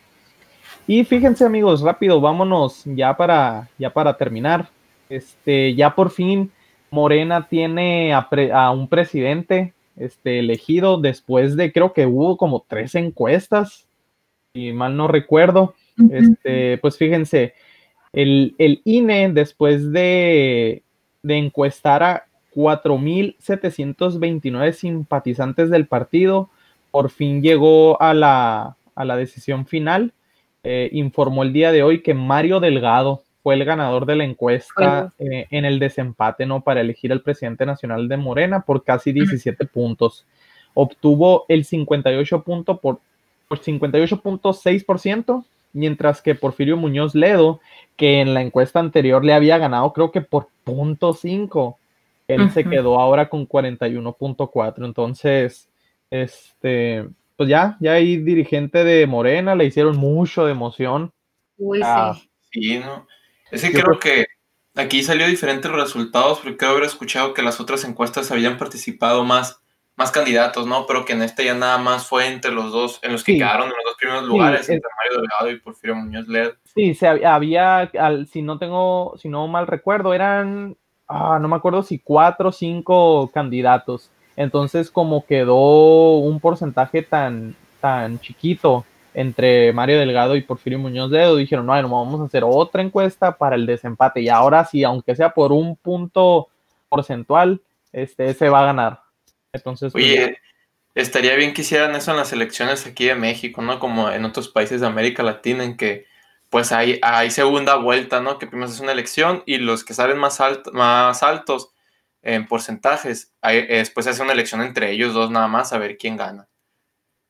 Y 0.88 1.04
fíjense 1.04 1.46
amigos, 1.46 1.82
rápido, 1.82 2.20
vámonos 2.20 2.84
ya 2.86 3.16
para, 3.16 3.70
ya 3.78 3.92
para 3.92 4.18
terminar. 4.18 4.70
Este, 5.10 5.76
ya 5.76 5.96
por 5.96 6.12
fin 6.12 6.52
Morena 6.92 7.48
tiene 7.48 8.14
a, 8.14 8.72
un 8.72 8.88
presidente 8.88 9.74
este, 9.96 10.40
elegido 10.40 11.00
después 11.00 11.56
de 11.56 11.72
creo 11.72 11.94
que 11.94 12.06
hubo 12.06 12.38
como 12.38 12.66
tres 12.68 12.96
encuestas, 12.96 13.88
y 14.54 14.72
mal 14.72 14.98
no 14.98 15.08
recuerdo. 15.08 15.76
Este, 16.12 16.78
pues 16.78 16.98
fíjense, 16.98 17.54
el, 18.14 18.56
el 18.58 18.82
INE 18.86 19.32
después 19.34 19.92
de, 19.92 20.84
de 21.22 21.38
encuestar 21.38 22.04
a 22.04 22.29
4.729 22.56 24.74
simpatizantes 24.74 25.70
del 25.70 25.88
partido. 25.88 26.50
Por 26.92 27.10
fin 27.10 27.42
llegó 27.42 28.02
a 28.02 28.14
la, 28.14 28.76
decisión 29.16 29.66
final. 29.66 30.12
Eh, 30.64 30.90
informó 30.92 31.44
el 31.44 31.54
día 31.54 31.72
de 31.72 31.84
hoy 31.84 32.02
que 32.02 32.14
Mario 32.14 32.60
Delgado 32.60 33.24
fue 33.42 33.56
el 33.56 33.64
ganador 33.64 34.06
de 34.06 34.18
la 34.18 34.26
encuesta 34.26 35.14
eh, 35.18 35.48
en 35.50 35.64
el 35.66 35.80
desempate, 35.80 36.46
¿no? 36.46 36.62
Para 36.62 36.82
elegir 36.82 37.12
al 37.12 37.22
presidente 37.22 37.66
nacional 37.66 38.08
de 38.10 38.18
Morena 38.18 38.62
por 38.62 38.84
casi 38.84 39.14
17 39.14 39.66
puntos. 39.68 40.26
Obtuvo 40.74 41.46
el 41.48 41.66
58 41.66 42.44
punto 42.44 42.78
por, 42.78 43.00
por 43.48 43.60
58.6%, 43.60 45.46
mientras 45.74 46.22
que 46.22 46.36
Porfirio 46.36 46.78
Muñoz 46.78 47.16
Ledo, 47.16 47.60
que 47.96 48.22
en 48.22 48.34
la 48.34 48.42
encuesta 48.42 48.80
anterior 48.80 49.24
le 49.24 49.34
había 49.34 49.58
ganado 49.58 49.92
creo 49.94 50.12
que 50.12 50.22
por 50.22 50.48
punto 50.64 51.14
5, 51.14 51.78
él 52.30 52.52
se 52.52 52.64
quedó 52.64 53.00
ahora 53.00 53.28
con 53.28 53.48
41.4. 53.48 54.86
Entonces, 54.86 55.70
este, 56.10 57.08
pues 57.36 57.50
ya, 57.50 57.76
ya 57.80 57.94
hay 57.94 58.18
dirigente 58.18 58.84
de 58.84 59.06
Morena, 59.08 59.56
le 59.56 59.66
hicieron 59.66 59.98
mucho 59.98 60.46
de 60.46 60.52
emoción. 60.52 61.12
Uy, 61.58 61.82
ah, 61.84 62.14
sí. 62.16 62.30
Sí, 62.52 62.80
¿no? 62.80 63.08
Es 63.52 63.62
que 63.62 63.72
creo 63.72 64.00
que 64.00 64.26
aquí 64.76 65.04
salió 65.04 65.28
diferentes 65.28 65.72
resultados, 65.72 66.40
porque 66.40 66.58
creo 66.58 66.72
haber 66.72 66.84
escuchado 66.84 67.34
que 67.34 67.42
las 67.42 67.60
otras 67.60 67.84
encuestas 67.84 68.32
habían 68.32 68.58
participado 68.58 69.24
más, 69.24 69.62
más 69.96 70.12
candidatos, 70.12 70.66
¿no? 70.68 70.86
Pero 70.88 71.06
que 71.06 71.14
en 71.14 71.22
esta 71.22 71.44
ya 71.44 71.54
nada 71.54 71.78
más 71.78 72.08
fue 72.08 72.28
entre 72.28 72.52
los 72.52 72.72
dos, 72.72 73.00
en 73.04 73.12
los 73.12 73.24
que 73.24 73.38
quedaron 73.38 73.68
en 73.68 73.74
los 73.76 73.86
dos 73.86 73.96
primeros 74.00 74.24
lugares 74.26 74.70
entre 74.70 74.90
Mario 74.98 75.22
Delgado 75.22 75.52
y 75.52 75.60
Porfirio 75.60 75.96
Muñoz 75.96 76.28
Led. 76.28 76.54
Sí, 76.64 76.94
se 76.94 77.08
había, 77.08 77.80
al, 77.80 78.28
si 78.28 78.42
no 78.42 78.58
tengo, 78.58 79.16
si 79.18 79.30
no 79.30 79.48
mal 79.48 79.68
recuerdo, 79.68 80.14
eran, 80.14 80.78
ah, 81.10 81.40
no 81.42 81.48
me 81.48 81.56
acuerdo 81.56 81.84
si 81.84 82.00
cuatro 82.00 82.50
o 82.50 82.52
cinco 82.54 83.30
candidatos. 83.34 84.10
Entonces, 84.38 84.90
como 84.90 85.26
quedó 85.26 86.20
un 86.20 86.40
porcentaje 86.40 87.02
tan, 87.02 87.56
tan 87.82 88.20
chiquito 88.20 88.86
entre 89.14 89.74
Mario 89.74 90.00
Delgado 90.00 90.36
y 90.36 90.42
Porfirio 90.42 90.80
Muñoz 90.80 91.12
Ledo, 91.12 91.36
dijeron, 91.36 91.66
no, 91.66 91.82
no, 91.82 91.90
vamos 91.90 92.22
a 92.22 92.26
hacer 92.26 92.44
otra 92.46 92.82
encuesta 92.82 93.38
para 93.38 93.56
el 93.56 93.66
desempate. 93.66 94.22
Y 94.22 94.30
ahora 94.30 94.64
sí, 94.64 94.84
aunque 94.84 95.16
sea 95.16 95.32
por 95.32 95.52
un 95.52 95.76
punto 95.76 96.48
porcentual, 96.88 97.60
este, 97.92 98.34
se 98.34 98.48
va 98.48 98.62
a 98.62 98.66
ganar. 98.66 99.02
Entonces, 99.52 99.92
pues, 99.92 100.06
Oye, 100.06 100.38
estaría 100.96 101.36
bien 101.36 101.54
que 101.54 101.62
hicieran 101.62 101.96
eso 101.96 102.12
en 102.12 102.18
las 102.18 102.32
elecciones 102.32 102.86
aquí 102.86 103.06
de 103.06 103.16
México, 103.16 103.62
¿no? 103.62 103.80
Como 103.80 104.10
en 104.10 104.24
otros 104.26 104.48
países 104.48 104.82
de 104.82 104.88
América 104.88 105.24
Latina, 105.24 105.64
en 105.64 105.76
que 105.76 106.06
pues 106.50 106.72
hay, 106.72 107.00
hay 107.02 107.32
segunda 107.32 107.76
vuelta, 107.76 108.22
¿no? 108.22 108.38
Que 108.38 108.48
primero 108.48 108.70
es 108.70 108.80
una 108.80 108.92
elección 108.92 109.44
y 109.46 109.58
los 109.58 109.84
que 109.84 109.94
salen 109.94 110.18
más, 110.18 110.40
más 110.74 111.24
altos 111.24 111.74
en 112.22 112.48
porcentajes, 112.48 113.34
hay, 113.42 113.66
después 113.68 114.06
se 114.06 114.12
hace 114.12 114.24
una 114.24 114.34
elección 114.34 114.62
entre 114.62 114.92
ellos 114.92 115.14
dos 115.14 115.32
nada 115.32 115.48
más 115.48 115.72
a 115.72 115.78
ver 115.78 115.98
quién 115.98 116.18
gana. 116.18 116.48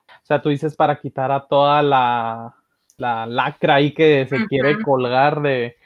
O 0.08 0.26
sea, 0.26 0.42
tú 0.42 0.50
dices 0.50 0.76
para 0.76 1.00
quitar 1.00 1.32
a 1.32 1.46
toda 1.48 1.82
la, 1.82 2.56
la 2.98 3.26
lacra 3.26 3.76
ahí 3.76 3.94
que 3.94 4.28
se 4.28 4.46
quiere 4.48 4.82
colgar 4.82 5.42
de, 5.42 5.78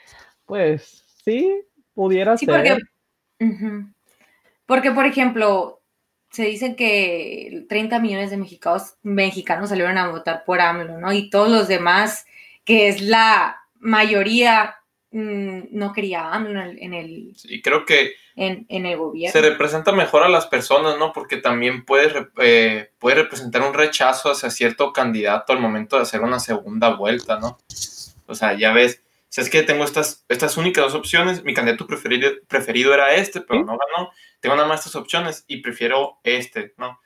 pues 0.46 1.04
sí, 1.24 1.62
pudiera 1.94 2.38
ser. 2.38 2.80
Porque, 3.38 3.54
porque, 4.66 4.92
por 4.92 5.06
ejemplo, 5.06 5.82
se 6.30 6.46
dice 6.46 6.76
que 6.76 7.66
30 7.70 8.00
millones 8.00 8.32
de 8.32 8.38
mexicanos, 8.38 8.96
mexicanos 9.04 9.70
salieron 9.70 9.98
a 9.98 10.10
votar 10.10 10.44
por 10.46 10.60
AMLO, 10.62 10.98
¿no? 10.98 11.14
Y 11.14 11.30
todos 11.30 11.50
los 11.50 11.68
demás, 11.68 12.26
que 12.66 12.88
es 12.88 13.02
la 13.02 13.58
mayoría, 13.76 14.76
mm, 15.12 15.64
no 15.72 15.94
quería 15.94 16.32
AMLO 16.32 16.62
en 16.62 16.94
el... 16.94 17.34
Sí, 17.36 17.62
creo 17.62 17.86
que... 17.86 18.14
En, 18.36 18.66
el 18.68 18.98
gobierno. 18.98 19.32
Se 19.32 19.48
representa 19.48 19.92
mejor 19.92 20.24
a 20.24 20.30
las 20.30 20.48
personas, 20.48 20.98
¿no? 20.98 21.14
Porque 21.14 21.38
también 21.38 21.86
puede, 21.86 22.30
eh, 22.42 22.90
puede 22.98 23.18
representar 23.18 23.62
un 23.62 23.76
rechazo 23.76 24.32
hacia 24.32 24.50
cierto 24.50 24.92
candidato 24.92 25.54
al 25.54 25.60
momento 25.60 25.98
de 25.98 26.02
hacer 26.02 26.22
una 26.22 26.40
segunda 26.40 26.96
vuelta, 26.96 27.40
¿no? 27.40 27.60
O 28.26 28.34
sea, 28.34 28.58
ya 28.58 28.74
ves, 28.74 29.04
si 29.30 29.42
es 29.42 29.52
que 29.52 29.62
tengo 29.62 29.84
estas, 29.84 30.26
estas 30.30 30.58
únicas 30.58 30.86
dos 30.86 30.96
opciones, 30.96 31.44
mi 31.44 31.54
candidato 31.54 31.86
preferido, 31.86 32.32
preferido 32.48 32.92
era 32.92 33.14
este, 33.14 33.42
pero 33.42 33.60
no 33.60 33.78
ganó 33.78 34.10
tengo 34.44 34.58
nada 34.58 34.68
más 34.68 34.82
estas 34.82 34.98
opciones 34.98 35.46
y 35.48 35.62
prefiero 35.62 36.20
este, 36.26 36.74
¿no? 36.78 37.00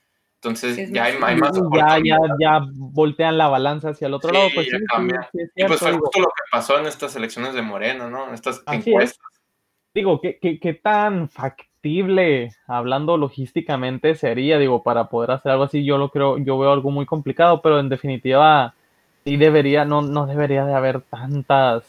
Entonces 0.48 0.92
ya 0.92 1.06
hay, 1.06 1.18
más 1.18 1.54
ya, 1.74 2.00
ya, 2.04 2.18
ya 2.40 2.62
voltean 2.74 3.38
la 3.38 3.48
balanza 3.48 3.90
hacia 3.90 4.08
el 4.08 4.14
otro 4.14 4.32
lado. 4.32 4.48
Pues, 4.54 4.68
sí, 4.68 4.78
cambia. 4.86 5.30
y 5.34 5.64
pues 5.66 5.80
fue 5.80 5.92
justo 5.94 6.20
lo 6.20 6.28
que 6.28 6.44
pasó 6.52 6.80
en 6.80 6.86
estas 6.86 7.16
elecciones 7.16 7.54
de 7.54 7.62
Morena, 7.62 8.10
¿no? 8.10 8.28
En 8.28 8.34
estas 8.34 8.64
encuestas. 8.72 9.20
Digo, 9.94 10.22
¿qué, 10.22 10.38
¿qué, 10.40 10.60
qué, 10.60 10.74
tan 10.74 11.30
factible, 11.30 12.52
hablando 12.68 13.18
logísticamente, 13.18 14.16
sería, 14.16 14.60
digo, 14.60 14.84
para 14.84 15.10
poder 15.10 15.32
hacer 15.32 15.52
algo 15.52 15.64
así? 15.64 15.84
Yo 15.84 15.98
lo 15.98 16.10
creo, 16.10 16.38
yo 16.38 16.58
veo 16.60 16.72
algo 16.72 16.92
muy 16.92 17.06
complicado, 17.06 17.62
pero 17.62 17.80
en 17.80 17.90
definitiva, 17.90 18.76
sí 19.24 19.38
debería, 19.38 19.86
no, 19.86 20.02
no 20.02 20.28
debería 20.28 20.66
de 20.66 20.74
haber 20.74 21.02
tantas, 21.02 21.84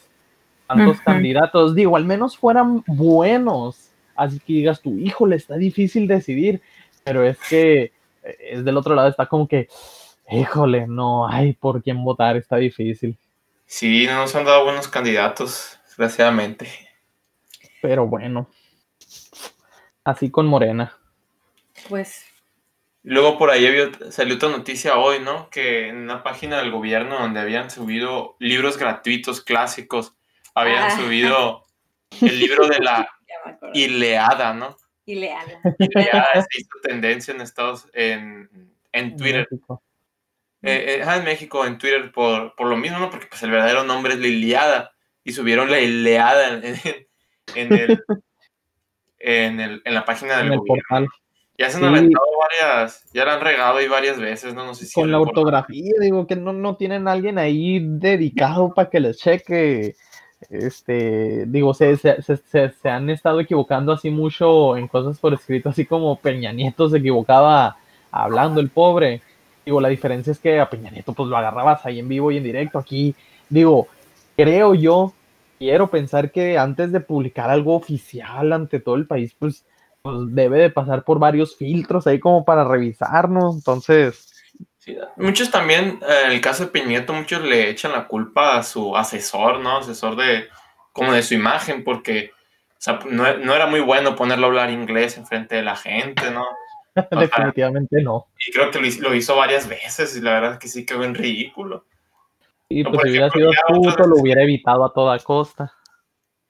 tantos 0.65 0.99
candidatos. 1.01 1.75
Digo, 1.75 1.97
al 1.97 2.05
menos 2.05 2.37
fueran 2.37 2.83
buenos 2.87 3.89
así 4.19 4.39
que 4.39 4.53
digas 4.53 4.81
tu 4.81 4.97
hijo 4.97 5.25
le 5.25 5.37
está 5.37 5.55
difícil 5.55 6.07
decidir, 6.07 6.61
pero 7.03 7.23
es 7.23 7.37
que 7.49 7.91
es 8.39 8.63
del 8.63 8.77
otro 8.77 8.95
lado, 8.95 9.09
está 9.09 9.27
como 9.27 9.47
que, 9.47 9.67
híjole, 10.29 10.87
no 10.87 11.27
hay 11.27 11.53
por 11.53 11.81
quién 11.81 12.03
votar, 12.03 12.37
está 12.37 12.57
difícil. 12.57 13.17
Sí, 13.65 14.05
no 14.07 14.15
nos 14.15 14.35
han 14.35 14.45
dado 14.45 14.65
buenos 14.65 14.87
candidatos, 14.87 15.79
desgraciadamente. 15.85 16.67
Pero 17.81 18.07
bueno, 18.07 18.49
así 20.03 20.29
con 20.29 20.47
Morena. 20.47 20.97
Pues. 21.87 22.25
Luego 23.03 23.37
por 23.37 23.49
ahí 23.49 23.67
salió 24.09 24.35
otra 24.35 24.49
noticia 24.49 24.97
hoy, 24.97 25.19
¿no? 25.19 25.49
Que 25.49 25.87
en 25.87 25.97
una 25.97 26.21
página 26.21 26.57
del 26.57 26.71
gobierno 26.71 27.19
donde 27.19 27.39
habían 27.39 27.69
subido 27.69 28.35
libros 28.39 28.77
gratuitos 28.77 29.41
clásicos, 29.41 30.13
habían 30.53 30.83
ah. 30.83 30.97
subido 30.97 31.63
el 32.21 32.39
libro 32.39 32.67
de 32.67 32.79
la 32.79 33.09
Ileada, 33.73 34.53
¿no? 34.53 34.75
Ileada. 35.09 35.61
Ileada 35.77 36.27
se 36.49 36.61
hizo 36.61 36.79
tendencia 36.83 37.33
en 37.33 37.41
Estados 37.41 37.89
en, 37.93 38.49
en 38.91 39.17
Twitter. 39.17 39.47
Eh, 40.61 41.01
eh, 41.01 41.03
en 41.03 41.23
México, 41.23 41.65
en 41.65 41.77
Twitter, 41.77 42.11
por, 42.11 42.55
por, 42.55 42.67
lo 42.67 42.77
mismo, 42.77 42.99
¿no? 42.99 43.09
Porque 43.09 43.27
pues 43.27 43.41
el 43.43 43.51
verdadero 43.51 43.83
nombre 43.83 44.13
es 44.13 44.19
la 44.19 44.27
Iliada. 44.27 44.91
Y 45.23 45.31
subieron 45.31 45.71
la 45.71 45.79
Ileada 45.79 46.53
en, 46.53 46.63
en, 47.55 47.73
el, 47.73 48.03
en, 49.19 49.59
el, 49.59 49.81
en 49.83 49.93
la 49.93 50.05
página 50.05 50.37
del 50.37 50.57
gobierno. 50.57 51.07
Ya 51.57 51.69
se 51.69 51.77
han 51.77 51.83
aventado 51.83 52.25
varias, 52.39 53.03
ya 53.11 53.25
la 53.25 53.33
han 53.33 53.41
regado 53.41 53.79
ahí 53.79 53.87
varias 53.89 54.17
veces, 54.17 54.53
¿no? 54.53 54.65
no 54.65 54.73
sé 54.73 54.85
si 54.85 54.93
Con 54.93 55.11
la 55.11 55.19
ortografía, 55.19 55.91
digo, 55.99 56.25
que 56.25 56.37
no, 56.37 56.53
no 56.53 56.77
tienen 56.77 57.05
alguien 57.09 57.37
ahí 57.37 57.79
dedicado 57.81 58.73
para 58.73 58.89
que 58.89 59.01
les 59.01 59.17
cheque 59.17 59.97
este, 60.49 61.45
digo, 61.47 61.73
se, 61.73 61.97
se, 61.97 62.89
han 62.89 63.09
estado 63.09 63.39
equivocando 63.41 63.91
así 63.91 64.09
mucho 64.09 64.77
en 64.77 64.87
cosas 64.87 65.19
por 65.19 65.33
escrito, 65.33 65.69
así 65.69 65.85
como 65.85 66.19
Peña 66.19 66.51
Nieto 66.53 66.89
se 66.89 66.97
equivocaba 66.97 67.77
hablando 68.11 68.61
el 68.61 68.69
pobre. 68.69 69.21
Digo, 69.65 69.81
la 69.81 69.89
diferencia 69.89 70.31
es 70.31 70.39
que 70.39 70.59
a 70.59 70.69
Peña 70.69 70.91
Nieto 70.91 71.13
pues 71.13 71.29
lo 71.29 71.37
agarrabas 71.37 71.85
ahí 71.85 71.99
en 71.99 72.07
vivo 72.07 72.31
y 72.31 72.37
en 72.37 72.43
directo. 72.43 72.79
Aquí, 72.79 73.15
digo, 73.49 73.87
creo 74.37 74.73
yo, 74.73 75.13
quiero 75.59 75.89
pensar 75.89 76.31
que 76.31 76.57
antes 76.57 76.91
de 76.91 77.01
publicar 77.01 77.49
algo 77.49 77.75
oficial 77.75 78.53
ante 78.53 78.79
todo 78.79 78.95
el 78.95 79.07
país, 79.07 79.35
pues, 79.37 79.65
pues 80.01 80.15
debe 80.33 80.59
de 80.59 80.69
pasar 80.69 81.03
por 81.03 81.19
varios 81.19 81.57
filtros 81.57 82.07
ahí 82.07 82.19
como 82.19 82.45
para 82.45 82.63
revisarnos. 82.63 83.55
Entonces, 83.55 84.31
muchos 85.17 85.51
también, 85.51 85.99
en 86.25 86.31
el 86.31 86.41
caso 86.41 86.65
de 86.65 86.71
Piñeto, 86.71 87.13
muchos 87.13 87.41
le 87.43 87.69
echan 87.69 87.91
la 87.91 88.07
culpa 88.07 88.57
a 88.57 88.63
su 88.63 88.95
asesor, 88.95 89.59
¿no? 89.59 89.77
Asesor 89.77 90.15
de, 90.15 90.47
como 90.91 91.13
de 91.13 91.23
su 91.23 91.33
imagen, 91.33 91.83
porque 91.83 92.31
no, 93.09 93.25
era 93.27 93.67
muy 93.67 93.81
bueno 93.81 94.15
ponerlo 94.15 94.47
a 94.47 94.49
hablar 94.49 94.69
inglés 94.69 95.17
en 95.17 95.25
frente 95.25 95.55
de 95.55 95.63
la 95.63 95.75
gente, 95.75 96.31
¿no? 96.31 96.45
Definitivamente 97.11 98.01
no. 98.01 98.27
Y 98.45 98.51
creo 98.51 98.71
que 98.71 98.79
lo, 98.79 99.13
hizo 99.13 99.35
varias 99.35 99.67
veces 99.67 100.15
y 100.15 100.21
la 100.21 100.33
verdad 100.33 100.53
es 100.53 100.59
que 100.59 100.67
sí 100.67 100.85
quedó 100.85 101.03
en 101.03 101.15
ridículo. 101.15 101.85
Y 102.69 102.83
pues 102.83 103.01
si 103.03 103.09
hubiera 103.09 103.29
sido 103.29 103.51
puto, 103.67 104.05
lo 104.05 104.17
hubiera 104.17 104.43
evitado 104.43 104.85
a 104.85 104.93
toda 104.93 105.17
costa. 105.19 105.73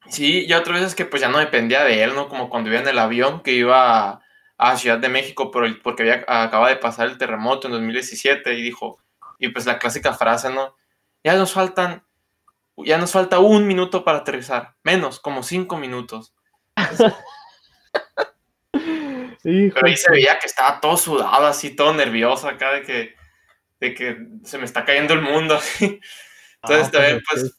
Sí, 0.08 0.46
y 0.46 0.54
otras 0.54 0.82
veces 0.82 0.96
que 0.96 1.06
pues 1.06 1.22
ya 1.22 1.30
no 1.30 1.38
dependía 1.38 1.84
de 1.84 2.04
él, 2.04 2.14
¿no? 2.16 2.28
Como 2.28 2.50
cuando 2.50 2.70
iba 2.70 2.80
en 2.80 2.88
el 2.88 3.00
avión 3.00 3.42
que 3.42 3.54
iba 3.54 4.22
a 4.60 4.78
Ciudad 4.78 5.00
de 5.00 5.10
México 5.10 5.50
por 5.50 5.66
el, 5.66 5.80
porque 5.82 6.04
había, 6.04 6.26
acaba 6.28 6.70
de 6.70 6.76
pasar 6.76 7.08
el 7.08 7.18
terremoto 7.18 7.68
en 7.68 7.74
2017 7.74 8.54
y 8.54 8.62
dijo, 8.62 9.00
y 9.40 9.48
pues 9.48 9.66
la 9.66 9.80
clásica 9.80 10.14
frase, 10.14 10.52
¿no? 10.52 10.76
Ya 11.24 11.36
nos 11.36 11.54
faltan, 11.54 12.04
ya 12.78 12.98
nos 12.98 13.14
falta 13.14 13.40
un 13.40 13.66
minuto 13.66 14.04
para 14.04 14.20
aterrizar, 14.20 14.76
menos, 14.84 15.22
como 15.22 15.44
cinco 15.44 15.78
minutos. 15.78 16.36
Pero 19.42 19.88
ahí 19.88 19.96
se 19.96 20.12
veía 20.12 20.38
que 20.38 20.48
estaba 20.48 20.82
todo 20.82 20.98
sudado, 20.98 21.48
así, 21.48 21.74
todo 21.74 21.94
nervioso 21.94 22.50
acá 22.50 22.74
de 22.74 22.82
que, 22.82 23.16
de 23.80 23.94
que 23.94 24.28
se 24.44 24.58
me 24.58 24.66
está 24.66 24.84
cayendo 24.84 25.14
el 25.14 25.22
mundo. 25.22 25.58
Entonces 25.80 26.88
ah, 26.88 26.92
también, 26.92 27.22
pues... 27.32 27.56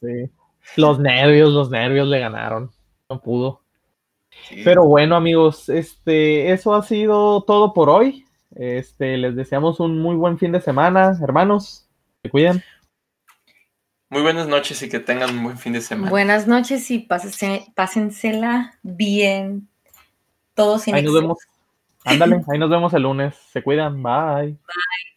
Los 0.75 0.99
nervios, 0.99 1.51
los 1.51 1.71
nervios 1.71 2.07
le 2.07 2.19
ganaron. 2.19 2.71
No 3.09 3.19
pudo. 3.19 3.63
Pero 4.63 4.85
bueno, 4.85 5.15
amigos, 5.15 5.69
este, 5.69 6.51
eso 6.51 6.73
ha 6.73 6.83
sido 6.83 7.43
todo 7.43 7.73
por 7.73 7.89
hoy. 7.89 8.25
Este, 8.55 9.17
les 9.17 9.35
deseamos 9.35 9.79
un 9.79 9.99
muy 9.99 10.15
buen 10.15 10.37
fin 10.37 10.51
de 10.51 10.61
semana, 10.61 11.17
hermanos. 11.21 11.87
Se 12.21 12.29
cuiden. 12.29 12.63
Muy 14.09 14.21
buenas 14.21 14.47
noches 14.47 14.81
y 14.83 14.89
que 14.89 14.99
tengan 14.99 15.37
un 15.37 15.43
buen 15.45 15.57
fin 15.57 15.73
de 15.73 15.81
semana. 15.81 16.09
Buenas 16.09 16.45
noches 16.45 16.91
y 16.91 16.99
pásensela 16.99 18.77
bien. 18.83 19.69
Todos 20.53 20.83
sin 20.83 20.95
Ahí 20.95 21.03
nos 21.03 21.13
vemos. 21.13 21.37
Ándale, 22.03 22.43
ahí 22.51 22.59
nos 22.59 22.69
vemos 22.69 22.93
el 22.93 23.03
lunes. 23.03 23.35
Se 23.53 23.63
cuidan. 23.63 24.03
Bye. 24.03 24.51
Bye. 24.51 25.11